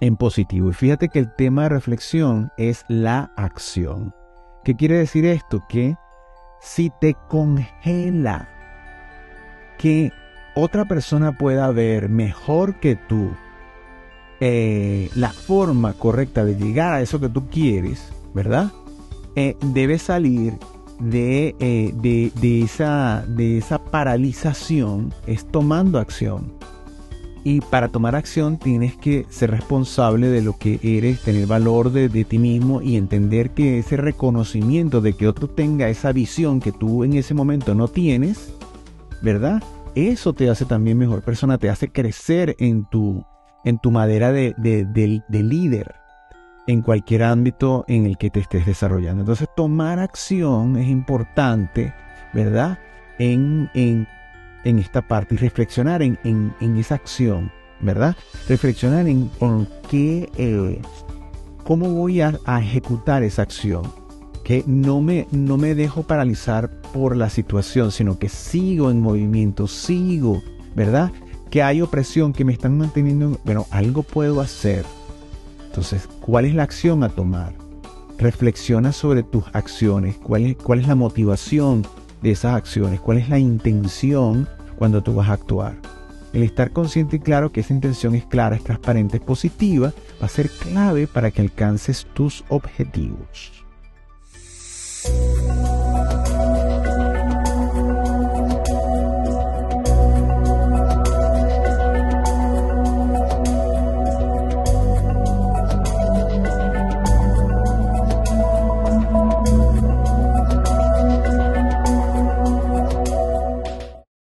en 0.00 0.16
positivo. 0.16 0.70
Y 0.70 0.72
fíjate 0.72 1.08
que 1.08 1.18
el 1.18 1.34
tema 1.34 1.64
de 1.64 1.68
reflexión 1.70 2.50
es 2.56 2.84
la 2.88 3.32
acción. 3.36 4.14
¿Qué 4.64 4.74
quiere 4.74 4.96
decir 4.96 5.24
esto? 5.24 5.62
Que 5.68 5.96
si 6.60 6.90
te 7.00 7.14
congela 7.28 8.48
que 9.78 10.12
otra 10.54 10.84
persona 10.86 11.32
pueda 11.32 11.70
ver 11.70 12.08
mejor 12.08 12.80
que 12.80 12.96
tú 12.96 13.30
eh, 14.40 15.10
la 15.14 15.30
forma 15.30 15.94
correcta 15.94 16.44
de 16.44 16.56
llegar 16.56 16.94
a 16.94 17.00
eso 17.00 17.20
que 17.20 17.28
tú 17.28 17.48
quieres, 17.48 18.12
¿verdad? 18.34 18.70
Eh, 19.36 19.56
debe 19.60 19.98
salir 19.98 20.54
eh, 21.00 21.54
de, 21.94 22.32
de, 22.34 22.62
esa, 22.62 23.24
de 23.28 23.58
esa 23.58 23.78
paralización 23.78 25.12
es 25.26 25.46
tomando 25.46 25.98
acción. 25.98 26.52
Y 27.44 27.60
para 27.60 27.88
tomar 27.88 28.16
acción 28.16 28.58
tienes 28.58 28.96
que 28.96 29.24
ser 29.30 29.52
responsable 29.52 30.28
de 30.28 30.42
lo 30.42 30.58
que 30.58 30.80
eres, 30.82 31.22
tener 31.22 31.46
valor 31.46 31.92
de, 31.92 32.08
de, 32.08 32.24
ti 32.24 32.38
mismo 32.38 32.82
y 32.82 32.96
entender 32.96 33.50
que 33.50 33.78
ese 33.78 33.96
reconocimiento 33.96 35.00
de 35.00 35.14
que 35.14 35.28
otro 35.28 35.48
tenga 35.48 35.88
esa 35.88 36.12
visión 36.12 36.60
que 36.60 36.72
tú 36.72 37.04
en 37.04 37.14
ese 37.14 37.34
momento 37.34 37.74
no 37.74 37.88
tienes, 37.88 38.52
¿verdad? 39.22 39.62
Eso 39.94 40.32
te 40.32 40.50
hace 40.50 40.64
también 40.64 40.98
mejor 40.98 41.22
persona, 41.22 41.58
te 41.58 41.70
hace 41.70 41.90
crecer 41.90 42.56
en 42.58 42.84
tu, 42.84 43.24
en 43.64 43.78
tu 43.78 43.90
madera 43.90 44.32
de, 44.32 44.54
de, 44.58 44.84
de 44.84 45.42
líder 45.42 45.94
en 46.68 46.82
cualquier 46.82 47.22
ámbito 47.22 47.84
en 47.88 48.04
el 48.04 48.18
que 48.18 48.28
te 48.30 48.40
estés 48.40 48.66
desarrollando. 48.66 49.22
Entonces, 49.22 49.48
tomar 49.56 49.98
acción 49.98 50.76
es 50.76 50.86
importante, 50.86 51.94
¿verdad? 52.34 52.78
En, 53.18 53.70
en, 53.72 54.06
en 54.64 54.78
esta 54.78 55.00
parte 55.00 55.34
y 55.34 55.38
reflexionar 55.38 56.02
en, 56.02 56.18
en, 56.24 56.76
esa 56.76 56.96
acción, 56.96 57.50
¿verdad? 57.80 58.14
Reflexionar 58.48 59.08
en 59.08 59.28
con 59.38 59.66
qué, 59.88 60.28
eh, 60.36 60.82
cómo 61.64 61.88
voy 61.88 62.20
a, 62.20 62.38
a, 62.44 62.60
ejecutar 62.60 63.22
esa 63.22 63.42
acción. 63.42 63.82
Que 64.44 64.62
no 64.66 65.00
me, 65.00 65.26
no 65.30 65.56
me 65.56 65.74
dejo 65.74 66.02
paralizar 66.02 66.70
por 66.92 67.16
la 67.16 67.30
situación, 67.30 67.92
sino 67.92 68.18
que 68.18 68.28
sigo 68.28 68.90
en 68.90 69.00
movimiento, 69.00 69.66
sigo, 69.68 70.42
¿verdad? 70.74 71.12
Que 71.50 71.62
hay 71.62 71.80
opresión, 71.80 72.34
que 72.34 72.44
me 72.44 72.52
están 72.52 72.76
manteniendo, 72.76 73.40
bueno, 73.44 73.66
algo 73.70 74.02
puedo 74.02 74.42
hacer, 74.42 74.84
entonces, 75.78 76.08
¿cuál 76.18 76.44
es 76.44 76.56
la 76.56 76.64
acción 76.64 77.04
a 77.04 77.08
tomar? 77.08 77.54
Reflexiona 78.18 78.90
sobre 78.90 79.22
tus 79.22 79.44
acciones, 79.52 80.16
cuál 80.16 80.46
es, 80.46 80.56
cuál 80.56 80.80
es 80.80 80.88
la 80.88 80.96
motivación 80.96 81.86
de 82.20 82.32
esas 82.32 82.56
acciones, 82.56 82.98
cuál 82.98 83.18
es 83.18 83.28
la 83.28 83.38
intención 83.38 84.48
cuando 84.76 85.04
tú 85.04 85.14
vas 85.14 85.28
a 85.28 85.34
actuar. 85.34 85.76
El 86.32 86.42
estar 86.42 86.72
consciente 86.72 87.14
y 87.14 87.20
claro 87.20 87.52
que 87.52 87.60
esa 87.60 87.74
intención 87.74 88.16
es 88.16 88.24
clara, 88.24 88.56
es 88.56 88.64
transparente, 88.64 89.18
es 89.18 89.22
positiva, 89.22 89.92
va 90.20 90.26
a 90.26 90.28
ser 90.28 90.50
clave 90.50 91.06
para 91.06 91.30
que 91.30 91.42
alcances 91.42 92.08
tus 92.12 92.44
objetivos. 92.48 93.64